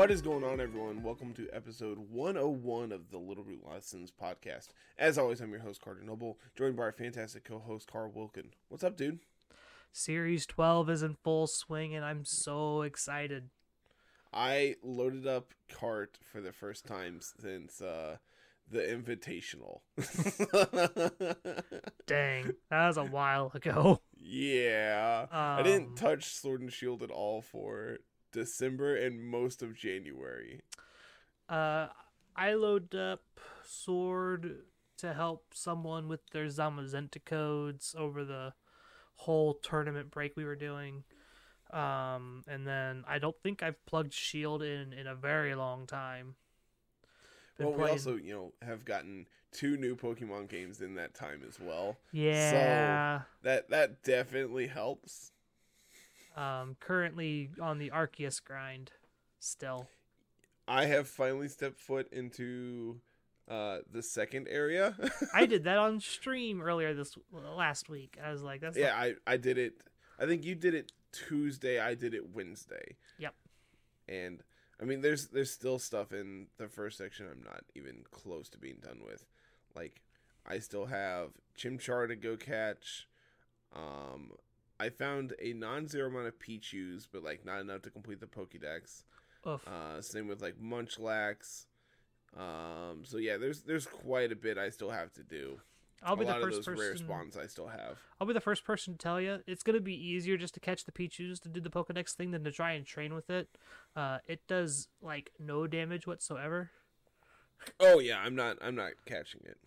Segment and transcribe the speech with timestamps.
[0.00, 1.02] What is going on, everyone?
[1.02, 4.68] Welcome to episode 101 of the Little Root Lessons podcast.
[4.98, 8.52] As always, I'm your host, Carter Noble, joined by our fantastic co host, Carl Wilkin.
[8.70, 9.18] What's up, dude?
[9.92, 13.50] Series 12 is in full swing, and I'm so excited.
[14.32, 18.16] I loaded up Cart for the first time since uh,
[18.70, 19.80] the Invitational.
[22.06, 24.00] Dang, that was a while ago.
[24.16, 25.26] yeah.
[25.30, 27.98] I didn't Um, touch Sword and Shield at all for
[28.32, 30.60] December and most of January.
[31.48, 31.88] Uh,
[32.36, 33.22] I loaded up
[33.64, 34.62] Sword
[34.98, 38.52] to help someone with their Zamazenta codes over the
[39.16, 41.04] whole tournament break we were doing.
[41.72, 46.34] Um, and then I don't think I've plugged Shield in in a very long time.
[47.58, 51.42] Been well, we also, you know, have gotten two new Pokemon games in that time
[51.46, 51.98] as well.
[52.12, 53.22] yeah.
[53.42, 55.32] That that definitely helps.
[56.36, 58.92] Um, currently on the Arceus grind,
[59.40, 59.88] still.
[60.68, 63.00] I have finally stepped foot into
[63.48, 64.94] uh the second area.
[65.34, 68.16] I did that on stream earlier this last week.
[68.24, 69.82] I was like, "That's yeah, I I did it.
[70.18, 71.80] I think you did it Tuesday.
[71.80, 72.96] I did it Wednesday.
[73.18, 73.34] Yep.
[74.08, 74.42] And
[74.80, 78.58] I mean, there's there's still stuff in the first section I'm not even close to
[78.58, 79.24] being done with.
[79.74, 80.00] Like,
[80.46, 83.08] I still have Chimchar to go catch.
[83.74, 84.32] Um,
[84.80, 89.04] I found a non-zero amount of Pichus, but like not enough to complete the Pokédex.
[89.44, 91.66] Uh, same with like Munchlax.
[92.36, 95.60] Um, so yeah, there's there's quite a bit I still have to do.
[96.02, 96.80] I'll be a the first person.
[96.80, 97.98] rare spawns I still have.
[98.18, 100.84] I'll be the first person to tell you it's gonna be easier just to catch
[100.84, 103.48] the Pichus to do the Pokedex thing than to try and train with it.
[103.94, 106.70] Uh, it does like no damage whatsoever.
[107.78, 109.58] Oh yeah, I'm not I'm not catching it.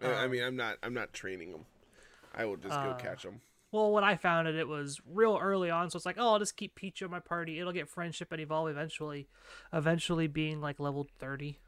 [0.00, 1.64] I- I Um, mean, I'm not I'm not training them.
[2.34, 3.40] I will just go uh, catch them.
[3.72, 6.38] Well, when I found it, it was real early on, so it's like, oh, I'll
[6.38, 7.58] just keep Peach in my party.
[7.58, 9.28] It'll get friendship and evolve eventually,
[9.72, 11.58] eventually being like level thirty.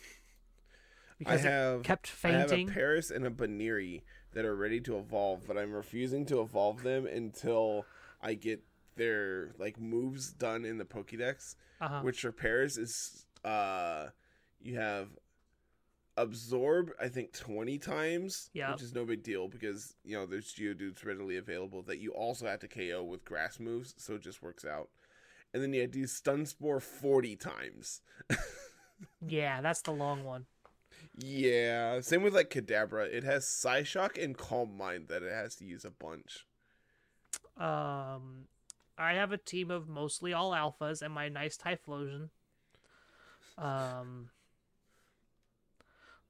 [0.00, 2.68] I Because it have kept I have a fainting.
[2.68, 4.04] Paras and a Buneary
[4.34, 7.86] that are ready to evolve, but I'm refusing to evolve them until
[8.22, 8.62] I get
[8.96, 11.56] their like moves done in the Pokédex.
[11.80, 12.00] uh-huh.
[12.02, 14.08] Which for Paras is uh
[14.60, 15.08] you have
[16.20, 18.72] absorb I think 20 times, Yep.
[18.72, 22.46] which is no big deal because you know there's Geodudes readily available that you also
[22.46, 24.88] have to KO with grass moves, so it just works out.
[25.54, 28.02] And then you have to use Stun Spore 40 times.
[29.24, 30.46] Yeah, that's the long one.
[31.16, 33.06] Yeah, same with like Kadabra.
[33.06, 36.44] It has Psyshock and Calm Mind that it has to use a bunch.
[37.56, 38.48] Um,
[38.98, 42.30] I have a team of mostly all alphas and my nice Typhlosion.
[43.56, 44.30] Um,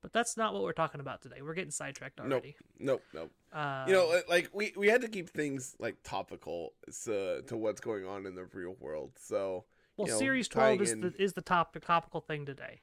[0.01, 1.43] but that's not what we're talking about today.
[1.43, 2.57] We're getting sidetracked already.
[2.79, 3.31] Nope, nope.
[3.53, 7.81] Uh, you know, like we we had to keep things like topical so, to what's
[7.81, 9.13] going on in the real world.
[9.19, 9.65] So
[9.97, 12.81] well, you know, Series twelve is in- the is the top the topical thing today.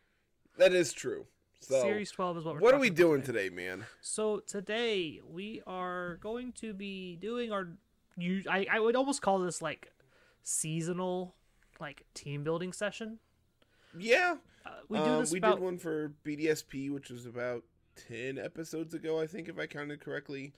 [0.57, 1.25] that is true.
[1.61, 2.61] So Series twelve is what we're.
[2.61, 3.85] what are we doing today, man?
[4.01, 7.69] So today we are going to be doing our.
[8.17, 9.91] You, I I would almost call this like
[10.43, 11.35] seasonal,
[11.79, 13.19] like team building session.
[13.97, 17.63] Yeah, Uh, we do um, this we about did one for BDSP, which was about
[17.95, 20.53] ten episodes ago, I think, if I counted correctly.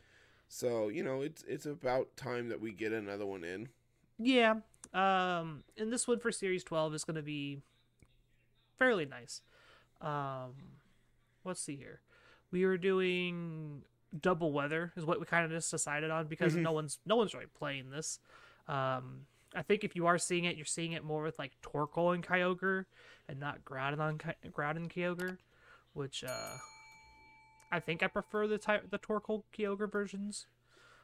[0.48, 3.70] So you know, it's it's about time that we get another one in.
[4.18, 4.56] Yeah.
[4.94, 7.62] Um and this one for series 12 is going to be
[8.78, 9.42] fairly nice.
[10.02, 10.54] Um
[11.44, 12.00] let's see here.
[12.52, 13.84] We were doing
[14.18, 16.62] double weather is what we kind of just decided on because Mhm.
[16.62, 18.20] no one's no one's really playing this.
[18.70, 22.14] Um I think if you are seeing it, you're seeing it more with like Torkoal
[22.14, 22.86] and Kyogre
[23.28, 25.38] and not Groudon, Ky- Groudon Kyogre,
[25.94, 26.58] which uh
[27.72, 30.46] I think I prefer the ty- the Torkoal Kyogre versions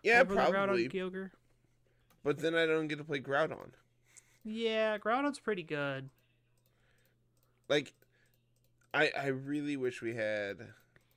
[0.04, 0.42] Yeah, over the.
[0.42, 1.32] Groudon Kyogre.
[2.24, 3.72] But then I don't get to play Groudon.
[4.44, 6.10] Yeah, Groudon's pretty good.
[7.68, 7.94] like
[8.94, 10.58] I I really wish we had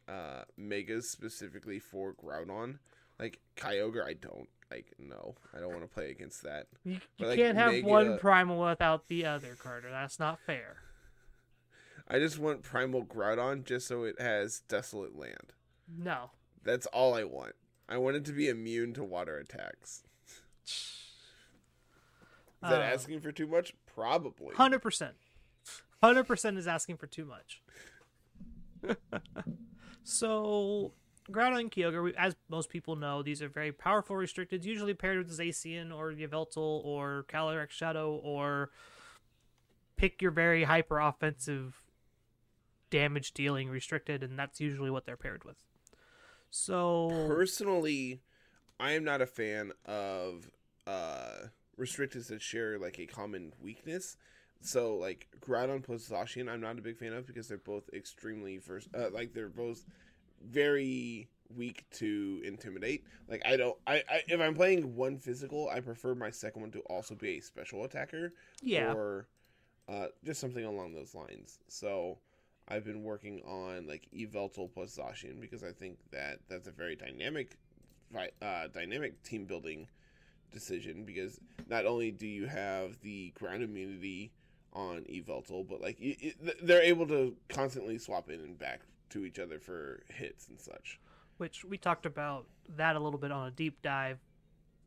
[0.08, 2.78] uh megas specifically for Groudon.
[3.20, 5.34] Like Kyogre I don't like no.
[5.54, 6.66] I don't want to play against that.
[6.84, 9.90] You, you But, like, can't have one primal without the other, Carter.
[9.90, 10.76] That's not fair.
[12.08, 15.52] I just want Primal Groudon just so it has Desolate Land.
[15.98, 16.30] No.
[16.62, 17.54] That's all I want.
[17.88, 20.02] I want it to be immune to water attacks.
[20.66, 21.02] Is
[22.62, 23.74] that Uh, asking for too much?
[23.86, 24.54] Probably.
[24.54, 25.14] Hundred percent.
[26.02, 27.62] Hundred percent is asking for too much.
[30.04, 30.92] so,
[31.31, 35.37] Groudon and Kyogre, as most people know, these are very powerful restricted, usually paired with
[35.37, 38.70] Zacian or Yveltal or Calyrex Shadow or
[39.96, 41.82] pick your very hyper offensive
[42.90, 45.56] damage dealing restricted, and that's usually what they're paired with.
[46.50, 48.20] So Personally,
[48.78, 50.50] I am not a fan of
[50.87, 54.17] uh restricteds that share like a common weakness,
[54.61, 58.58] So like Groudon plus Zacian, I'm not a big fan of because they're both extremely
[58.58, 59.84] first, uh, like they're both
[60.44, 63.04] very weak to intimidate.
[63.28, 66.70] Like I don't, I, I if I'm playing one physical, I prefer my second one
[66.72, 68.32] to also be a special attacker.
[68.62, 68.92] Yeah.
[68.92, 69.28] Or
[69.88, 71.58] uh, just something along those lines.
[71.68, 72.18] So
[72.68, 76.96] I've been working on like Yveltal plus Zacian because I think that that's a very
[76.96, 77.56] dynamic,
[78.14, 79.88] uh, dynamic team building
[80.52, 84.32] decision because not only do you have the ground immunity
[84.72, 88.80] on Yveltal, but like it, it, they're able to constantly swap in and back
[89.10, 91.00] to each other for hits and such.
[91.38, 94.18] Which we talked about that a little bit on a deep dive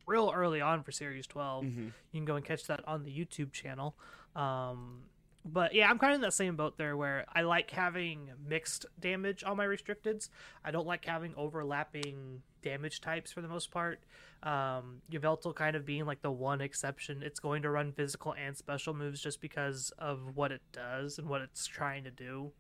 [0.08, 1.66] real early on for Series 12.
[1.66, 1.84] Mm-hmm.
[1.84, 3.96] You can go and catch that on the YouTube channel.
[4.36, 5.04] Um,
[5.46, 8.86] but yeah, I'm kind of in that same boat there where I like having mixed
[9.00, 10.30] damage on my restricteds.
[10.66, 14.02] I don't like having overlapping damage types for the most part.
[14.44, 17.24] Um, Yveltal kind of being like the one exception.
[17.24, 21.30] It's going to run physical and special moves just because of what it does and
[21.30, 22.52] what it's trying to do.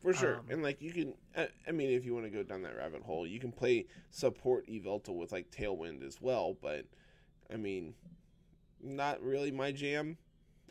[0.00, 2.62] For sure, um, and like you can, I mean, if you want to go down
[2.62, 6.56] that rabbit hole, you can play support Yveltal with like Tailwind as well.
[6.60, 6.84] But
[7.52, 7.94] I mean,
[8.80, 10.18] not really my jam.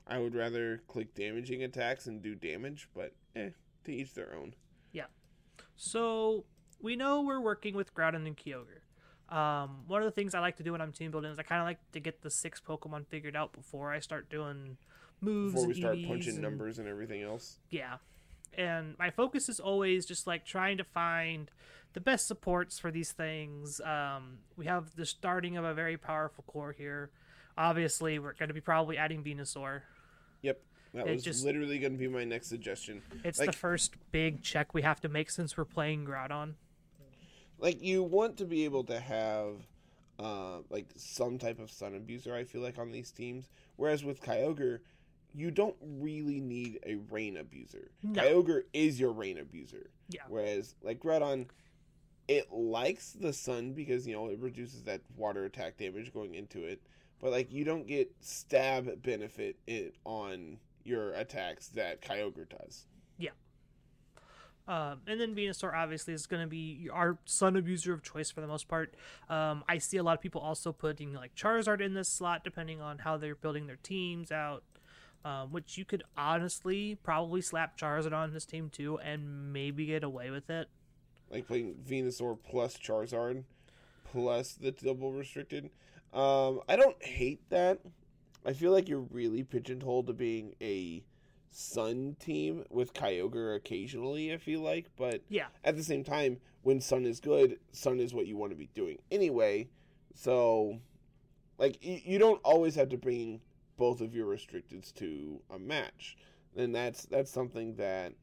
[0.07, 3.49] I would rather click damaging attacks and do damage, but eh,
[3.83, 4.55] to each their own.
[4.93, 5.07] Yeah.
[5.75, 6.45] So
[6.81, 8.81] we know we're working with Groudon and Kyogre.
[9.29, 11.43] Um, one of the things I like to do when I'm team building is I
[11.43, 14.77] kind of like to get the six Pokemon figured out before I start doing
[15.19, 15.53] moves.
[15.53, 17.59] Before we start EVs punching and, numbers and everything else.
[17.69, 17.97] Yeah.
[18.53, 21.51] And my focus is always just like trying to find
[21.93, 23.79] the best supports for these things.
[23.81, 27.11] Um, we have the starting of a very powerful core here.
[27.57, 29.81] Obviously, we're going to be probably adding Venusaur.
[30.41, 30.61] Yep.
[30.93, 33.01] That It was just- literally going to be my next suggestion.
[33.23, 36.53] It's Like- the first big check we have to make since we're playing Groudon.
[37.59, 39.55] like you want to be able to have
[40.19, 44.21] uh, like some type of sun abuser i feel like on these teams whereas with
[44.21, 44.79] kyogre
[45.37, 48.21] you don't really need a rain abuser No.
[48.23, 50.23] kyogre is your rain abuser Yeah.
[50.27, 51.47] whereas like Groudon,
[52.27, 56.63] it likes the sun because you know it reduces that water attack damage going into
[56.63, 56.81] it
[57.19, 62.87] but like you don't get stab benefit it on your attacks that kyogre does
[63.19, 63.29] Yeah.
[64.67, 68.41] Um, and then Venusaur obviously is going to be our sun abuser of choice for
[68.41, 68.95] the most part.
[69.29, 72.81] Um, I see a lot of people also putting like Charizard in this slot depending
[72.81, 74.63] on how they're building their teams out.
[75.27, 80.01] Um, which you could honestly probably slap Charizard on this team too and maybe get
[80.03, 80.69] away with it.
[81.29, 83.43] like playing Venusaur plus Charizard
[84.09, 85.69] plus the double restricted.
[86.13, 87.79] Um, I don't hate that.
[88.45, 91.03] I feel like you're really pigeonholed to being a
[91.51, 94.31] Sun team with Kyogre occasionally.
[94.33, 95.47] I feel like, but Yeah.
[95.65, 98.69] at the same time, when Sun is good, Sun is what you want to be
[98.73, 99.67] doing anyway.
[100.13, 100.79] So,
[101.57, 103.41] like, you, you don't always have to bring
[103.77, 106.17] both of your restricteds to a match,
[106.55, 108.13] and that's that's something that,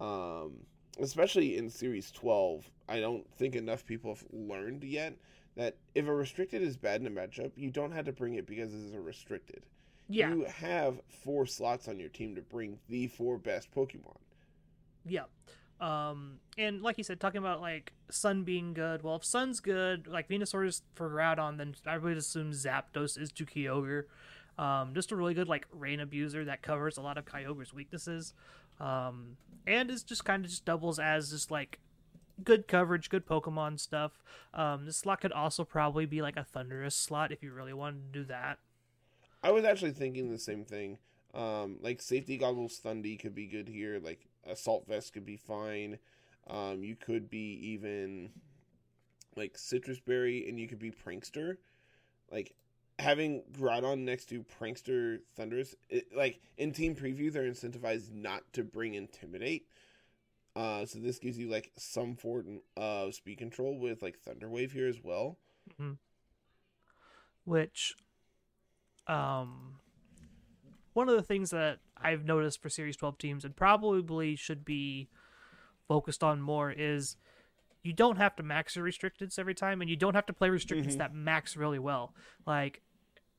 [0.00, 0.52] um,
[1.00, 5.14] especially in Series Twelve, I don't think enough people have learned yet
[5.56, 8.46] that if a restricted is bad in a matchup, you don't have to bring it
[8.46, 9.62] because it's a restricted.
[10.08, 10.30] Yeah.
[10.30, 14.18] You have four slots on your team to bring the four best Pokemon.
[15.04, 15.24] Yeah.
[15.80, 19.02] Um, and like you said, talking about like Sun being good.
[19.02, 23.32] Well, if Sun's good, like Venusaur is for Groudon, then I would assume Zapdos is
[23.32, 24.04] to Kyogre.
[24.58, 28.34] Um, just a really good like rain abuser that covers a lot of Kyogre's weaknesses.
[28.80, 31.78] Um, and is just kind of just doubles as just like
[32.42, 34.22] good coverage, good Pokemon stuff.
[34.54, 38.12] Um, this slot could also probably be like a Thundurus slot if you really wanted
[38.12, 38.58] to do that.
[39.42, 40.98] I was actually thinking the same thing.
[41.34, 44.00] Um, like safety goggles, Thundy could be good here.
[44.02, 45.98] Like assault vest could be fine.
[46.48, 48.30] Um, you could be even
[49.36, 51.56] like citrus berry, and you could be prankster.
[52.30, 52.54] Like
[52.98, 58.62] having Groudon next to prankster Thundurus, it, like in team preview, they're incentivized not to
[58.62, 59.66] bring intimidate.
[60.54, 64.72] Uh, so this gives you like some form of speed control with like Thunder Wave
[64.72, 65.38] here as well.
[67.44, 67.94] which
[69.06, 69.76] um
[70.92, 75.08] one of the things that I've noticed for Series 12 teams and probably should be
[75.88, 77.16] focused on more is
[77.82, 80.48] you don't have to max your restricteds every time and you don't have to play
[80.48, 82.14] restricteds that max really well.
[82.46, 82.80] Like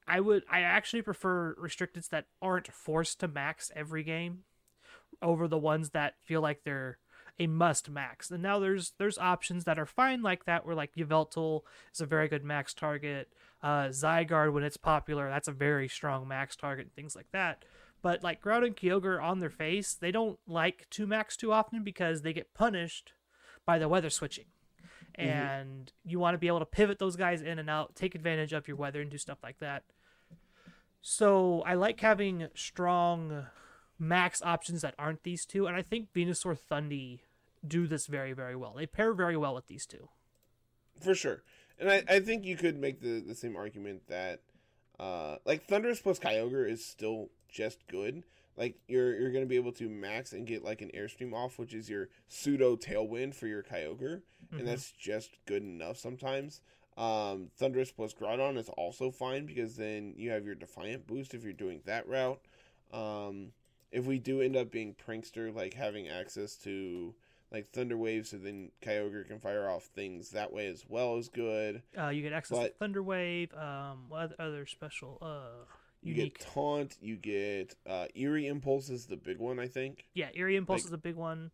[0.08, 4.40] I would I actually prefer restricteds that aren't forced to max every game
[5.22, 6.98] over the ones that feel like they're
[7.40, 8.30] a must max.
[8.30, 11.62] And now there's there's options that are fine like that where like Yveltal
[11.94, 13.30] is a very good max target.
[13.62, 17.66] Uh Zygarde when it's popular, that's a very strong max target and things like that.
[18.02, 21.84] But like Groudon and Kyogre on their face, they don't like to max too often
[21.84, 23.14] because they get punished
[23.66, 24.46] by the weather switching.
[25.16, 28.52] And you want to be able to pivot those guys in and out, take advantage
[28.52, 29.84] of your weather and do stuff like that.
[31.02, 33.46] So I like having strong
[34.00, 37.20] max options that aren't these two, and I think Venusaur Thundy
[37.66, 38.74] do this very, very well.
[38.76, 40.10] They pair very well with these two.
[41.00, 41.44] For sure.
[41.80, 44.42] And I, I think you could make the, the same argument that
[45.00, 48.24] uh like Thundurus plus Kyogre is still just good.
[48.56, 51.74] Like you're you're gonna be able to max and get like an airstream off, which
[51.74, 54.22] is your pseudo tailwind for your Kyogre,
[54.54, 54.60] Mhm.
[54.60, 56.62] and that's just good enough sometimes.
[56.96, 61.44] Um, Thundurus plus Groudon is also fine because then you have your Defiant boost if
[61.44, 62.40] you're doing that route.
[62.92, 63.54] Um,
[63.92, 67.16] if we do end up being Prankster, like having access to
[67.52, 71.30] like Thunder Wave, so then Kyogre can fire off things that way as well is
[71.30, 71.82] good.
[71.98, 73.52] Uh, you get access But- to Thunder Wave.
[73.56, 75.18] Um, what other special?
[75.22, 75.66] Uh,
[76.04, 76.38] You unique.
[76.40, 80.06] get Taunt, you get uh, Eerie Impulse is the big one, I think.
[80.14, 81.52] yeah, Eerie Impulse like- is a big one.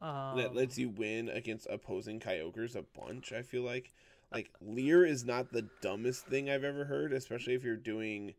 [0.00, 3.32] Um, that lets you win against opposing Kyogres a bunch.
[3.32, 3.92] I feel like
[4.32, 8.34] like Leer is not the dumbest thing I've ever heard, especially if you're doing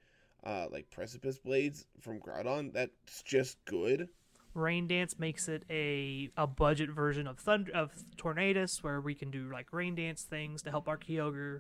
[0.46, 2.72] uh, like Precipice Blades from Groudon.
[2.72, 4.08] That's just good.
[4.54, 9.30] Rain Dance makes it a a budget version of Thunder of Tornadus, where we can
[9.30, 11.60] do like Rain Dance things to help our Kyogre.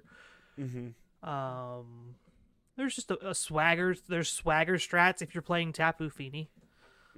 [0.57, 1.29] Mm-hmm.
[1.29, 2.15] Um,
[2.79, 3.95] there's just a, a swagger.
[4.07, 6.49] There's swagger strats if you're playing Tapu Fini.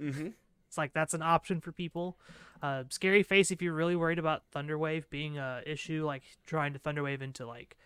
[0.00, 0.28] Mm-hmm.
[0.66, 2.18] It's like that's an option for people.
[2.60, 6.72] Uh, scary face if you're really worried about Thunder Wave being a issue, like trying
[6.72, 7.76] to Thunder Wave into like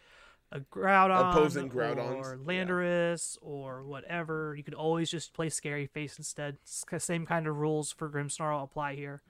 [0.52, 2.64] a Groudon, Opposing Groudons, or yeah.
[2.64, 4.54] Landorus, or whatever.
[4.56, 6.56] You could always just play Scary Face instead.
[6.64, 9.22] Same kind of rules for Grimmsnarl apply here.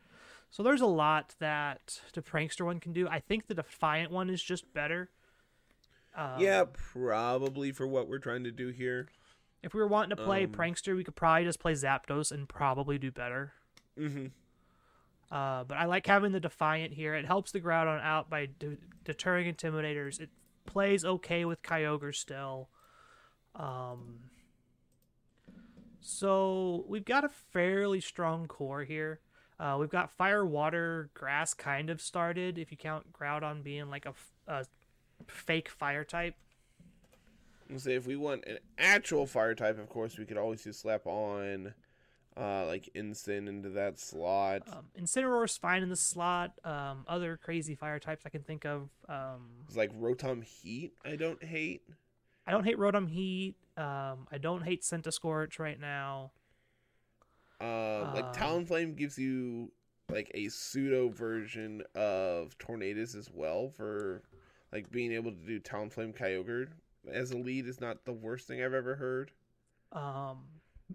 [0.51, 3.09] So there's a lot that the Prankster one can do.
[3.09, 5.11] I think the Defiant one is just better.
[6.17, 9.09] Um, yeah, probably for what we're trying to do here.
[9.63, 12.49] If we were wanting to play Um, Prankster, we could probably just play Zapdos and
[12.49, 13.53] probably do better.
[13.99, 14.27] Mm-hmm.
[15.31, 17.15] Uh, but I like having the Defiant here.
[17.15, 20.21] It helps the Groudon out by de- deterring Intimidators.
[20.21, 20.31] It
[20.65, 22.69] plays okay with Kyogre still.
[23.55, 24.31] Um,
[26.01, 29.21] so we've got a fairly strong core here.
[29.59, 34.07] Uh, we've got Fire, Water, Grass kind of started, if you count Groudon being like
[34.07, 34.15] a,
[34.47, 34.67] a
[35.27, 36.35] fake fire type.
[37.69, 40.81] And say if we want an actual fire type, of course, we could always just
[40.81, 41.75] slap on
[42.37, 44.63] uh, like Incin into that slot.
[44.71, 46.53] Um, Incineroar's fine in the slot.
[46.65, 48.91] Um, other crazy fire types I can think of.
[49.09, 50.93] Um, It's like Rotom Heat.
[51.05, 51.83] I don't hate.
[52.47, 53.57] I don't hate Rotom Heat.
[53.77, 56.31] Um, I don't hate Centiskorch right now.
[57.61, 59.73] Uh, like Uh, Talonflame gives you
[60.09, 64.23] like a pseudo version of Tornadus as well for
[64.73, 66.69] like being able to do Talonflame Kyogre
[67.11, 69.31] as a lead is not the worst thing I've ever heard.
[69.93, 70.39] Um,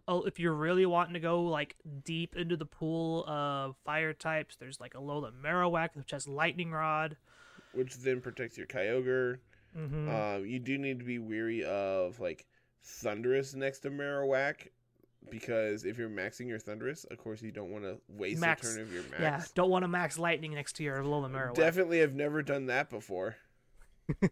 [0.08, 4.56] oh, if you're really wanting to go like deep into the pool of fire types,
[4.58, 7.18] there's like Alola Marowak, which has Lightning Rod.
[7.74, 9.38] Which then protects your Kyogre.
[9.74, 12.46] hmm Um, you do need to be weary of like
[12.84, 14.68] Thundurus next to Marowak
[15.30, 18.76] because if you're maxing your Thundurus, of course you don't want to waste Max- a
[18.78, 19.20] turn of your max.
[19.22, 21.54] yeah, don't want to max Lightning next to your Alola Marowak.
[21.56, 23.38] Definitely have never done that before.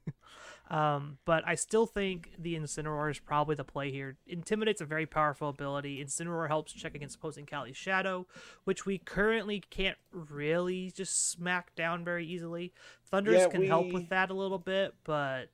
[0.69, 4.17] Um, but I still think the Incineroar is probably the play here.
[4.27, 6.03] Intimidate's a very powerful ability.
[6.03, 8.27] Incineroar helps check against opposing Cali's Shadow,
[8.65, 12.71] which we currently can't really just smack down very easily.
[13.11, 15.49] Thundurus Yeah, can help with that a little bit, but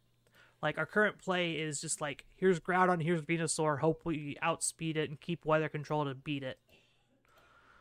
[0.61, 5.09] like our current play is just like here's Groudon, here's Venusaur, hope we outspeed it
[5.09, 6.59] and keep weather control to beat it.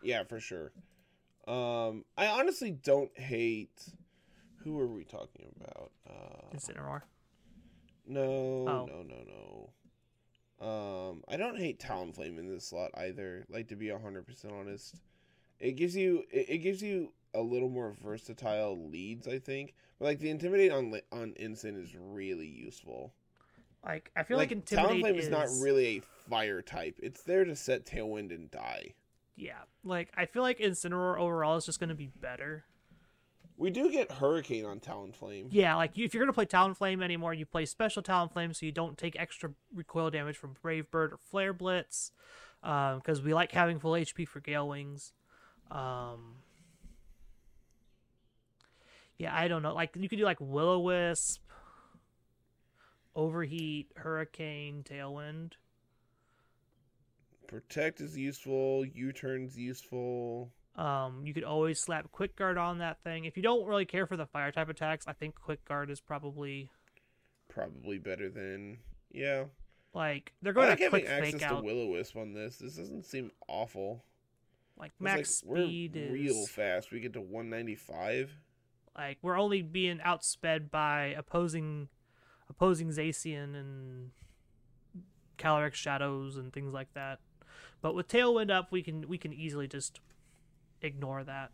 [0.05, 0.71] Yeah, for sure.
[1.49, 3.89] Um, I honestly don't hate.
[4.65, 5.91] Who are we talking about?
[6.09, 7.03] Uh, Incineroar.
[8.07, 8.23] no,
[8.69, 8.87] Oh.
[8.87, 9.71] no, no, no.
[10.61, 13.45] Um, I don't hate Talonflame in this slot either.
[13.51, 14.97] Like to be hundred percent honest,
[15.59, 19.27] it gives you it, it gives you a little more versatile leads.
[19.29, 23.13] I think, but like the intimidate on on Incin is really useful.
[23.85, 26.99] Like I feel like, like Intimidate Talonflame is not really a fire type.
[27.03, 28.95] It's there to set Tailwind and die.
[29.37, 29.63] yeah.
[29.83, 32.65] Like I feel like Incineroar overall is just going to be better.
[33.57, 35.47] We do get Hurricane on Talonflame.
[35.51, 38.73] Yeah, like you, if you're gonna play Talonflame anymore, you play Special Talonflame, so you
[38.73, 42.11] don't take extra recoil damage from Brave Bird or Flare Blitz,
[42.63, 45.13] because we like having full HP for Gale Wings.
[45.71, 46.37] Um,
[49.19, 49.75] yeah, I don't know.
[49.75, 51.41] Like you could do like Will O Wisp,
[53.15, 55.53] Overheat, Hurricane, Tailwind.
[57.47, 58.85] Protect is useful.
[58.85, 60.51] U turn's useful.
[60.77, 63.25] Um, you could always slap Quick Guard on that thing.
[63.27, 66.01] If you don't really care for the fire type attacks, I think Quick Guard is
[66.01, 66.71] probably
[67.49, 68.79] Probably better than
[69.13, 69.45] yeah.
[69.93, 71.65] like they're I going like to having quick access fake to out.
[71.65, 72.57] Will Wisp on this.
[72.57, 74.03] This doesn't seem awful.
[74.77, 76.91] Like max like, speed is real fast.
[76.91, 78.33] We get to 195.
[78.99, 81.89] like we're only being outsped by opposing
[82.51, 84.11] opposing Zacian and
[85.39, 87.21] Calyrex shadows and things like that.
[87.81, 90.01] But with Tailwind up, we can we can easily just
[90.85, 91.51] ignore that.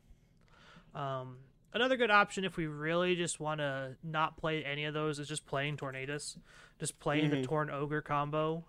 [0.95, 1.39] Um,
[1.73, 5.29] another good option if we really just want to not play any of those is
[5.29, 6.37] just playing Tornadus,
[6.79, 7.31] just playing Mhm.
[7.31, 8.65] the Torn Ogre combo.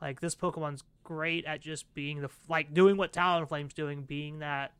[0.00, 4.72] Like this Pokemon's great at just being the like doing what Talonflame's doing, being that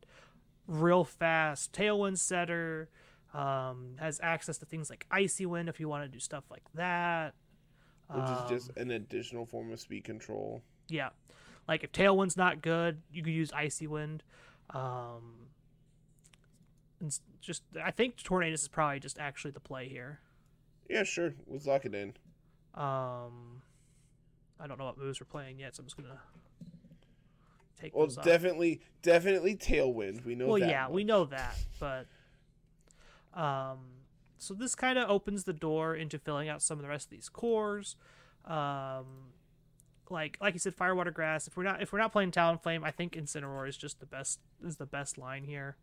[0.67, 2.88] real fast Tailwind setter.
[3.33, 6.64] Um, has access to things like Icy Wind if you want to do stuff like
[6.75, 7.35] that.
[8.12, 10.62] which is just Um, an additional form of speed control.
[10.88, 11.11] yeah,
[11.71, 14.25] like if Tailwind's not good, you could use Icy Wind.
[14.71, 15.47] Um,
[17.00, 20.19] and just I think Tornadus is probably just actually the play here.
[20.89, 21.33] Yeah, sure.
[21.47, 22.09] Let's lock it in.
[22.75, 23.62] Um,
[24.59, 26.19] I don't know what moves we're playing yet, so I'm just gonna
[27.81, 28.25] take Well, off.
[28.25, 30.25] definitely, definitely Tailwind.
[30.25, 30.49] We know.
[30.49, 32.07] well, yeah, we know that, but
[33.33, 33.79] um,
[34.39, 37.11] so this kind of opens the door into filling out some of the rest of
[37.11, 37.95] these cores.
[38.45, 39.35] Um,
[40.11, 41.47] like like you said, Firewater Grass.
[41.47, 44.40] If we're not if we're not playing Talonflame, I think Incineroar is just the best
[44.64, 45.76] is the best line here.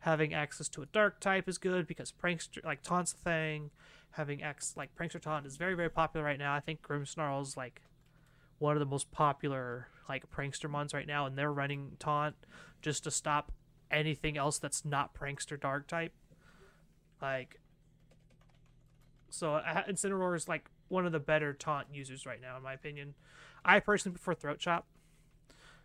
[0.00, 3.70] Having access to a dark type is good because Prankster like Taunt's a thing.
[4.12, 6.54] Having X like Prankster Taunt is very very popular right now.
[6.54, 7.82] I think Grimmsnarl is like
[8.58, 12.34] one of the most popular like prankster mons right now, and they're running Taunt
[12.80, 13.52] just to stop
[13.90, 16.12] anything else that's not prankster dark type.
[17.20, 17.60] Like,
[19.30, 22.72] so uh, Incineroar is like one of the better taunt users right now, in my
[22.72, 23.14] opinion.
[23.68, 24.86] I personally prefer Throat Chop.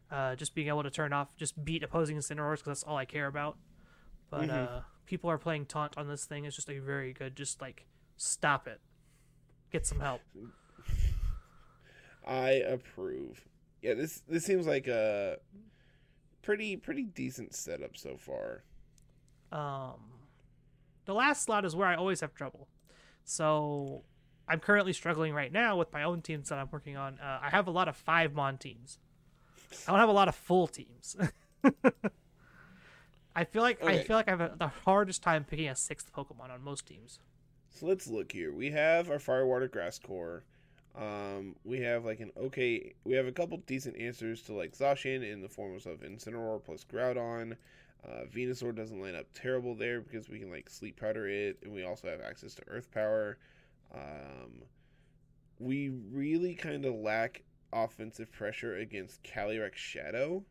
[0.10, 3.06] Uh, just being able to turn off, just beat opposing Incineroars because that's all I
[3.06, 3.58] care about.
[4.30, 4.78] But Mhm.
[4.78, 6.46] uh, people are playing taunt on this thing.
[6.46, 7.86] It's just a very good, just like
[8.16, 8.80] stop it,
[9.72, 10.22] get some help.
[12.26, 13.48] I approve.
[13.82, 15.40] Yeah, this this seems like a
[16.42, 18.64] pretty pretty decent setup so far.
[19.52, 20.30] Um,
[21.06, 22.70] the last slot is where I always have trouble.
[23.26, 24.04] So
[24.48, 27.20] I'm currently struggling right now with my own teams that I'm working on.
[27.20, 28.98] Uh, I have a lot of five mon teams.
[29.88, 31.16] I don't have a lot of full teams.
[33.36, 36.14] I feel like I feel like I have a, the hardest time picking a sixth
[36.14, 37.20] Pokemon on most teams.
[37.72, 38.54] So let's look here.
[38.54, 40.44] We have our Firewater Grass Core.
[40.96, 42.94] Um, we have like an okay.
[43.04, 46.84] We have a couple decent answers to like Zacian in the forms of Incineroar plus
[46.84, 47.56] Groudon.
[48.06, 51.74] Uh, Venusaur doesn't line up terrible there because we can like Sleep Powder it, and
[51.74, 53.38] we also have access to Earth Power.
[53.94, 54.64] Um,
[55.60, 60.46] we really kind of lack offensive pressure against Calyrex Shadow.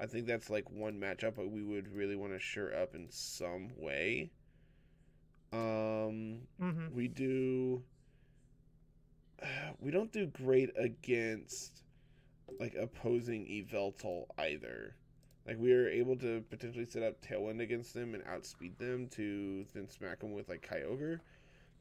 [0.00, 3.08] I think that's like one matchup that we would really want to sure up in
[3.10, 4.30] some way.
[5.52, 7.82] Um, hmm we do.
[9.80, 11.82] We don't do great against
[12.60, 14.96] like opposing Yveltal either.
[15.46, 19.66] Like we are able to potentially set up Tailwind against them and outspeed them to
[19.74, 21.20] then smack them with like Kyogre.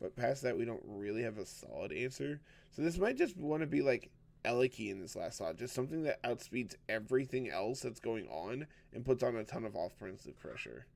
[0.02, 2.42] But past that, we don't really have a solid answer.
[2.72, 4.10] So this might just want to be like
[4.44, 9.06] Eliki in this last slot, just something that outspeeds everything else that's going on and
[9.06, 10.88] puts on a ton of offensive pressure.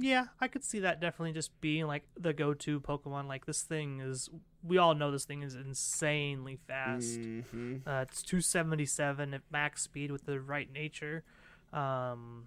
[0.00, 3.26] Yeah, I could see that definitely just being like the go-to Pokemon.
[3.26, 4.28] Like this thing is,
[4.62, 7.18] we all know this thing is insanely fast.
[7.18, 7.82] Mhm.
[7.86, 11.24] Uh, it's 277 at max speed with the right nature.
[11.72, 12.46] Um,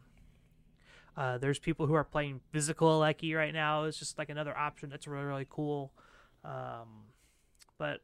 [1.22, 3.84] uh, there's people who are playing physical Aleki right now.
[3.84, 5.92] It's just like another option that's really really cool.
[6.44, 7.06] Um,
[7.78, 8.02] but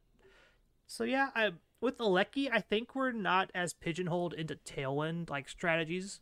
[0.86, 6.20] so yeah, I with Aleki, I think we're not as pigeonholed into Tailwind like strategies,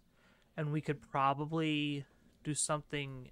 [0.55, 2.05] and we could probably
[2.45, 3.29] do something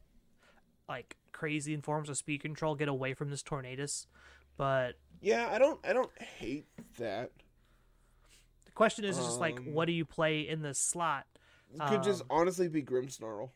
[0.90, 4.08] like crazy in forms of speed control, get away from this Tornadus.
[4.58, 7.32] But Yeah, I don't I don't hate that.
[8.66, 11.28] the question is just like, Um, what do you play in this slot?
[11.76, 13.50] It could just Um, honestly be Grimmsnarl.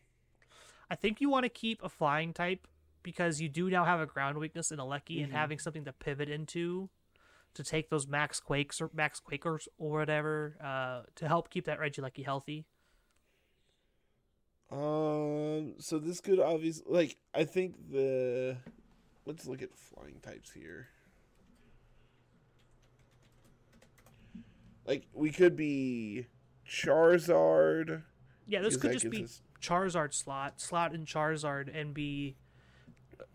[0.90, 2.66] I think you want to keep a flying type
[3.02, 5.36] because you do now have a ground weakness in Aleki, and Mhm.
[5.36, 6.90] having something to pivot into
[7.54, 11.78] to take those max quakes or max quakers or whatever uh, to help keep that
[11.78, 12.66] Regieleki healthy.
[14.70, 18.56] Um, so this could obviously like I think the
[19.24, 20.88] let's look at flying types here.
[24.86, 26.26] Like we could be
[26.68, 28.02] Charizard.
[28.46, 32.36] Yeah, this could just be us- Charizard slot, slot in Charizard, and be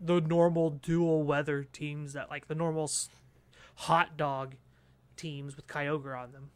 [0.00, 2.90] the normal dual weather teams that like the normal
[3.76, 4.54] hot dog
[5.16, 6.50] teams with Kyogre on them.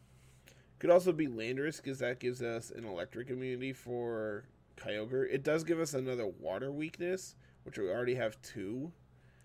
[0.79, 4.45] Could also be Landorus because that gives us an electric immunity for
[4.77, 5.27] Kyogre.
[5.31, 8.91] It does give us another water weakness, which we already have two.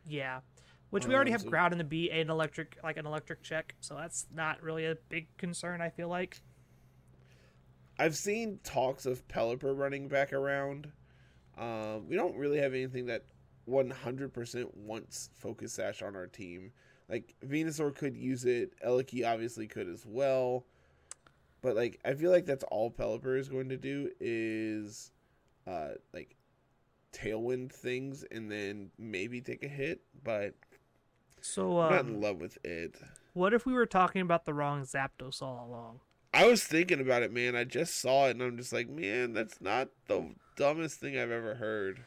[0.06, 0.40] Yeah,
[0.90, 3.42] which we already Um, have so- ground in the B and electric, like an electric
[3.42, 5.80] check, so that's not really a big concern.
[5.80, 6.40] I feel like.
[7.98, 10.90] I've seen talks of Pelipper running back around.
[11.56, 13.24] Um, we don't really have anything that
[13.68, 16.72] 100% wants Focus Sash on our team.
[17.08, 18.72] like Venusaur could use it.
[18.84, 20.66] Eliki obviously could as well.
[21.62, 25.12] But like I feel like that's all Pelipper is going to do is
[25.66, 26.36] uh like
[27.12, 30.54] tailwind things and then maybe take a hit, but
[31.40, 32.96] So, I'm not in um, love with it.
[33.32, 36.00] what if we were talking about the wrong Zapdos all along?
[36.34, 37.54] I was thinking about it, man.
[37.54, 41.30] I just saw it and I'm just like, man, that's not the dumbest thing I've
[41.30, 42.04] ever heard.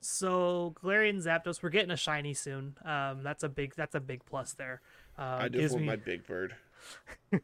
[0.00, 2.76] So, Galarian Zapdos, we're getting a shiny soon.
[2.84, 4.80] Um, that's a big that's a big plus there.
[5.16, 6.56] Um, I just want me- my big bird.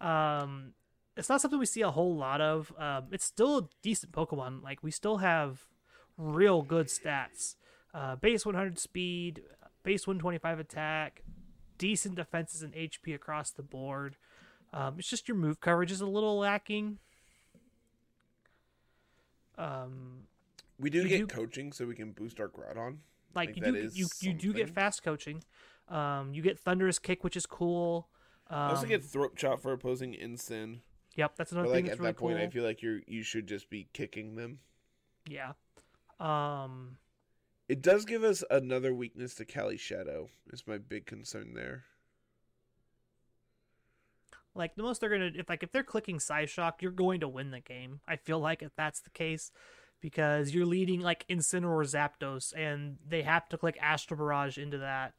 [0.00, 0.72] um,
[1.16, 2.72] it's not something we see a whole lot of.
[2.78, 4.62] Um, it's still a decent Pokemon.
[4.62, 5.66] Like we still have
[6.16, 7.56] real good stats.
[7.92, 9.42] Uh, base 100 speed,
[9.84, 11.22] base 125 attack,
[11.78, 14.16] decent defenses and HP across the board.
[14.74, 16.98] Um, it's just your move coverage is a little lacking.
[19.56, 20.26] Um,
[20.80, 22.98] We do get do- coaching so we can boost our Groudon.
[23.34, 25.44] like, Like, you do you you do get fast coaching.
[25.88, 28.08] Um, you get thunderous kick, which is cool.
[28.50, 30.80] Um, I also get throat chop for opposing Incin.
[31.14, 32.46] yep, that's another But thing like at really that point, cool.
[32.46, 34.58] I feel like you're you should just be kicking them.
[35.26, 35.52] Yeah.
[36.18, 36.98] Um
[37.68, 40.30] It does give us another weakness to Cali Shadow.
[40.52, 41.84] Is my big concern there.
[44.54, 47.50] Like the most they're gonna if like if they're clicking Psyshock, you're going to win
[47.50, 48.00] the game.
[48.06, 49.50] I feel like if that's the case.
[50.00, 55.14] Because you're leading like Incineroar Zapdos and they have to click Astral Barrage into that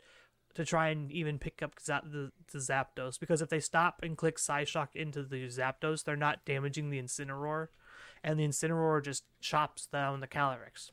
[0.53, 3.19] to try and even pick up the, the Zapdos.
[3.19, 7.69] Because if they stop and click Psyshock into the Zapdos, they're not damaging the Incineroar.
[8.23, 10.91] And the Incineroar just chops down the Calyrex.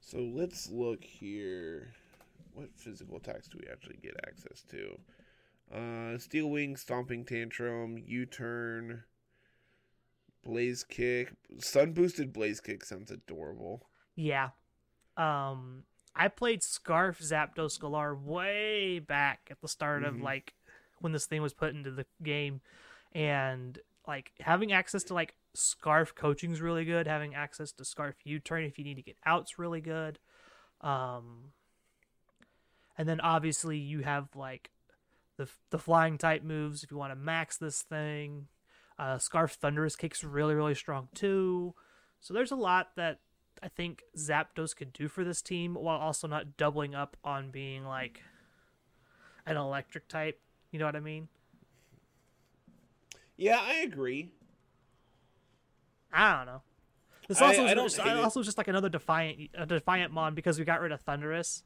[0.00, 1.92] So let's look here.
[2.52, 4.98] What physical attacks do we actually get access to?
[5.72, 9.04] Uh, Steel Wing, Stomping Tantrum, U Turn,
[10.44, 11.32] Blaze Kick.
[11.58, 13.86] Sun boosted Blaze Kick sounds adorable.
[14.14, 14.50] Yeah.
[15.16, 15.84] Um
[16.16, 20.22] I played Scarf Zapdos Galar way back at the start of Mhm.
[20.22, 20.54] like
[21.00, 22.60] when this thing was put into the game
[23.12, 28.16] and like having access to like Scarf coaching is really good, having access to Scarf
[28.24, 30.18] U-turn if you need to get out's really good.
[30.82, 31.52] Um
[32.98, 34.70] and then obviously you have like
[35.36, 38.46] the the flying type moves if you want to max this thing.
[38.98, 41.74] Uh, Scarf Thundurus Kick's really really strong too.
[42.20, 43.18] So there's a lot that
[43.62, 47.84] I think Zapdos could do for this team while also not doubling up on being
[47.84, 48.22] like
[49.46, 50.40] an electric type.
[50.70, 51.28] You know what I mean?
[53.36, 54.30] Yeah, I agree.
[56.12, 56.62] I don't know.
[57.28, 58.18] This I- also I hate it.
[58.24, 61.62] also just like another defiant a defiant mon because we got rid of Thunderous.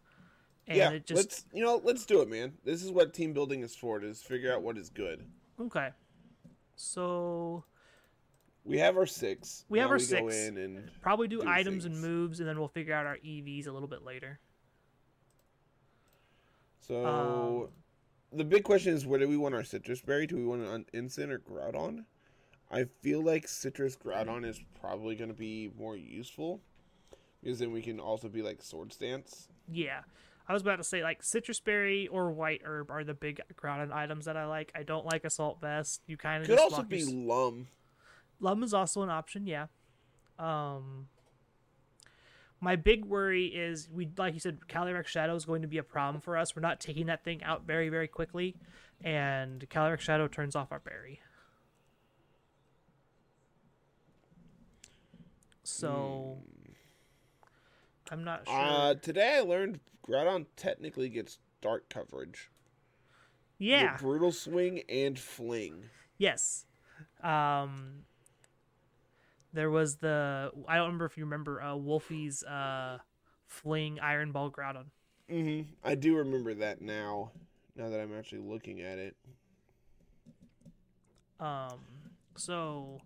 [0.68, 2.52] And yeah, it just let's you know, let's do it, man.
[2.64, 4.02] This is what team building is for.
[4.04, 5.24] Is figure out what is good.
[5.61, 5.88] okay.
[6.76, 7.64] So
[8.64, 9.64] We have our six.
[9.68, 10.37] We have Now our Go six.
[10.37, 13.66] in and probably do, Do items and moves, and then we'll figure out our EVs
[13.66, 14.38] a little bit later.
[16.81, 17.68] So um,
[18.33, 20.26] the big question is where do we want our citrus berry?
[20.26, 22.04] Do we want on Incin or Groudon?
[22.70, 26.61] I feel like citrus Groudon is probably going to be more useful
[27.42, 29.48] because then we can also be like Swords Dance.
[29.70, 30.00] Yeah.
[30.49, 33.93] I was about to say like citrus berry or white herb are the big grounded
[33.93, 34.73] items that I like.
[34.75, 36.01] I don't like assault vest.
[36.07, 37.67] You kind of Could just also be your- Lum.
[38.41, 39.67] Lum is also an option, yeah.
[40.39, 41.09] Um
[42.61, 45.83] my big worry is we like you said Calyrex Shadow is going to be a
[45.83, 46.57] problem for us.
[46.57, 48.57] We're not taking that thing out very very quickly
[49.03, 51.21] and Calyrex Shadow turns off our berry.
[55.63, 56.39] So
[58.11, 58.57] I'm not sure.
[58.57, 62.51] Uh, today I learned Groudon technically gets dark coverage.
[63.59, 63.97] Yeah.
[63.99, 65.85] Brutal Swing and Fling.
[66.16, 66.64] Yes.
[67.23, 68.05] Um
[69.53, 72.99] there was the I don't remember if you remember uh Wolfie's uh
[73.47, 74.87] fling Iron Ball Groudon.
[75.29, 77.33] hmm I do remember that now.
[77.77, 79.16] Now that I'm actually looking at it.
[81.40, 81.79] Um
[82.37, 83.01] so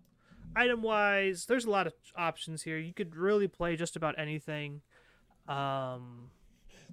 [0.55, 2.77] item wise, there's a lot of options here.
[2.77, 4.81] You could really play just about anything.
[5.47, 6.29] Um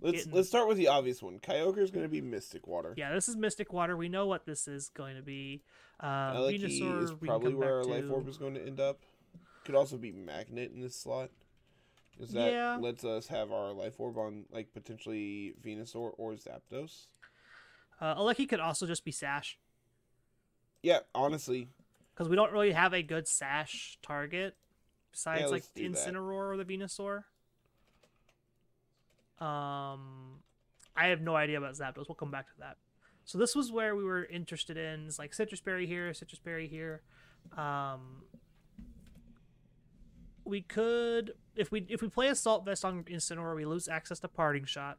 [0.03, 1.39] Let's let's start with the obvious one.
[1.41, 2.95] Kyogre is going to be Mystic Water.
[2.97, 3.97] yeah, this is Mystic Water.
[3.97, 5.63] We know what this is going to be.
[6.01, 9.01] Um Venusaur, is probably where our back life orb is going to end up.
[9.65, 11.31] Could also be magnet in this slot.
[12.19, 12.79] Is that Yeah.
[12.81, 17.07] lets us have our life orb on like potentially Venusaur or Zapdos?
[18.01, 19.59] Uh Aleki could also just be Sash.
[20.83, 21.69] Yeah, honestly,
[22.15, 24.57] because we don't really have a good sash target
[25.13, 25.99] besides Yeah, like do that.
[26.09, 27.25] Incineroar or the Venusaur.
[29.41, 30.41] Um,
[30.97, 32.09] I have no idea about Zapdos.
[32.09, 32.77] We'll come back to that.
[33.25, 35.07] So this was where we were interested in.
[35.07, 37.03] It's like citrus berry here, citrus berry here.
[37.57, 38.23] Um,
[40.45, 44.29] we could if we if we play assault vest on Incineroar, we lose access to
[44.29, 44.99] parting shot.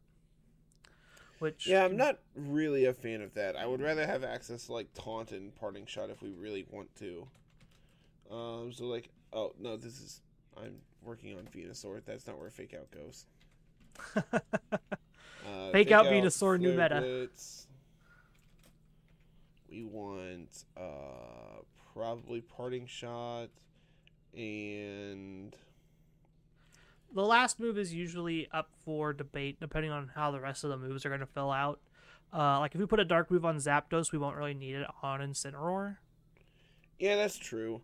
[1.40, 3.56] Which Yeah, I'm not really a fan of that.
[3.56, 6.96] I would rather have access to like taunt and parting shot if we really want
[6.98, 7.28] to.
[8.30, 10.22] Um, so like, oh no, this is
[10.56, 12.02] I'm working on Venusaur.
[12.06, 13.26] That's not where Fake Out goes.
[15.44, 17.02] Uh, Fake Out Venusaur, new meta.
[17.02, 17.68] Blitz.
[19.70, 21.62] We want uh
[21.94, 23.50] probably parting shot
[24.38, 25.56] and
[27.14, 30.78] the last move is usually up for debate depending on how the rest of the
[30.78, 31.80] moves are going to fill out.
[32.34, 34.88] Uh, like if we put a dark move on Zapdos, we won't really need it
[35.04, 35.98] on Incineroar.
[37.00, 37.82] yeah, that's true.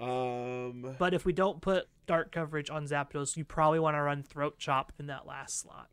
[0.00, 4.22] Um, But if we don't put dark coverage on Zapdos, you probably want to run
[4.22, 5.88] Throat Chop in that last slot.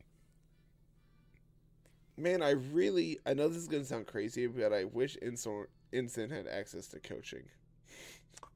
[2.18, 6.32] Man, I really I know this is gonna sound crazy, but I wish Insor Instant
[6.32, 7.44] had access to coaching.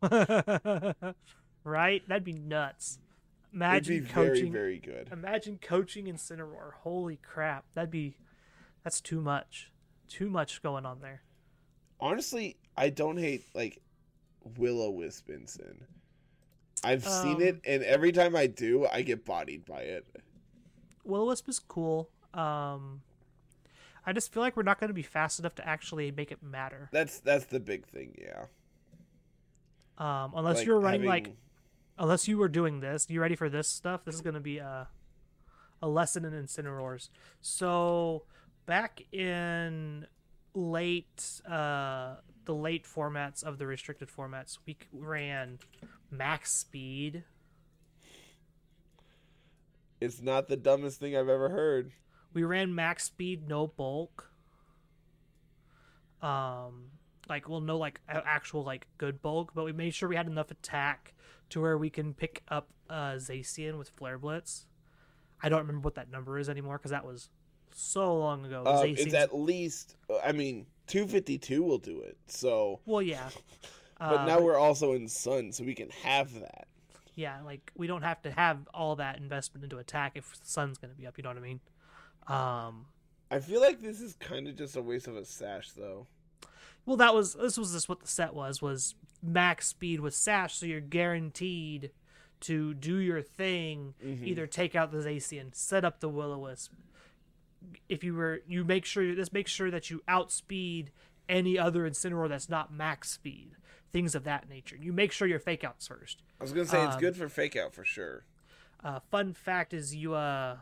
[1.64, 2.08] right?
[2.08, 3.00] That'd be nuts.
[3.54, 4.52] Imagine be very, coaching.
[4.52, 5.10] very good.
[5.12, 6.74] Imagine coaching Incineroar.
[6.84, 7.66] Holy crap!
[7.74, 8.16] That'd be.
[8.84, 9.72] That's too much.
[10.08, 11.24] Too much going on there.
[12.00, 13.82] Honestly, I don't hate like
[14.58, 15.84] Will-O-Wisp Instant.
[16.84, 20.08] I've seen Um, it, and every time I do, I get bodied by it.
[21.04, 22.10] Will-O-Wisp is cool.
[22.34, 23.02] Um,
[24.06, 26.42] I just feel like we're not going to be fast enough to actually make it
[26.42, 26.90] matter.
[26.92, 28.46] That's that's the big thing, yeah.
[29.98, 31.36] Um, unless Like, you're running like
[31.98, 34.06] unless you were doing this, you ready for this stuff?
[34.06, 34.88] This is going to be a
[35.82, 37.10] a lesson in Incineroars.
[37.42, 38.24] So
[38.66, 40.08] back in
[40.54, 42.16] late uh
[42.50, 45.60] the late formats of the restricted formats, we ran
[46.10, 47.24] max speed.
[50.02, 51.92] it's not the dumbest thing I've ever heard.
[52.34, 54.32] We ran max speed, no bulk.
[56.24, 56.86] Um,
[57.30, 60.50] like well, no like actual like good bulk, but we made sure we had enough
[60.50, 61.14] attack
[61.52, 64.66] to where we can pick up uh Zacian with Flare Blitz.
[65.44, 67.30] I don't remember what that number is anymore because that was
[67.76, 68.64] so long ago.
[68.66, 72.18] Um, it's at least, I mean, two fifty two will do it.
[72.28, 73.30] So, well, yeah.
[74.00, 76.68] but Uh, now we're also in Sun, so we can have that.
[77.16, 80.78] yeah, like we don't have to have all that investment into attack if the sun's
[80.78, 81.18] gonna be up.
[81.18, 81.60] You know what I mean?
[82.28, 82.86] Um,
[83.32, 86.08] I feel like this is kind of just a waste of a sash, though.
[86.86, 90.56] Well, that was this was just what the set was was max speed with Sash,
[90.56, 91.92] so you're guaranteed
[92.42, 93.94] to do your thing.
[94.04, 94.24] Mhm.
[94.26, 96.72] Either take out the Zacian, set up the Will-O-Wisp.
[97.88, 100.92] If you were, you make sure this make sure that you outspeed
[101.28, 103.52] any other Incineroar that's not max speed.
[103.92, 104.76] Things of that nature.
[104.76, 106.22] You make sure your fake outs first.
[106.40, 108.24] I was gonna say it's Um, good for fake out for sure.
[108.84, 110.58] Uh, fun fact is you uh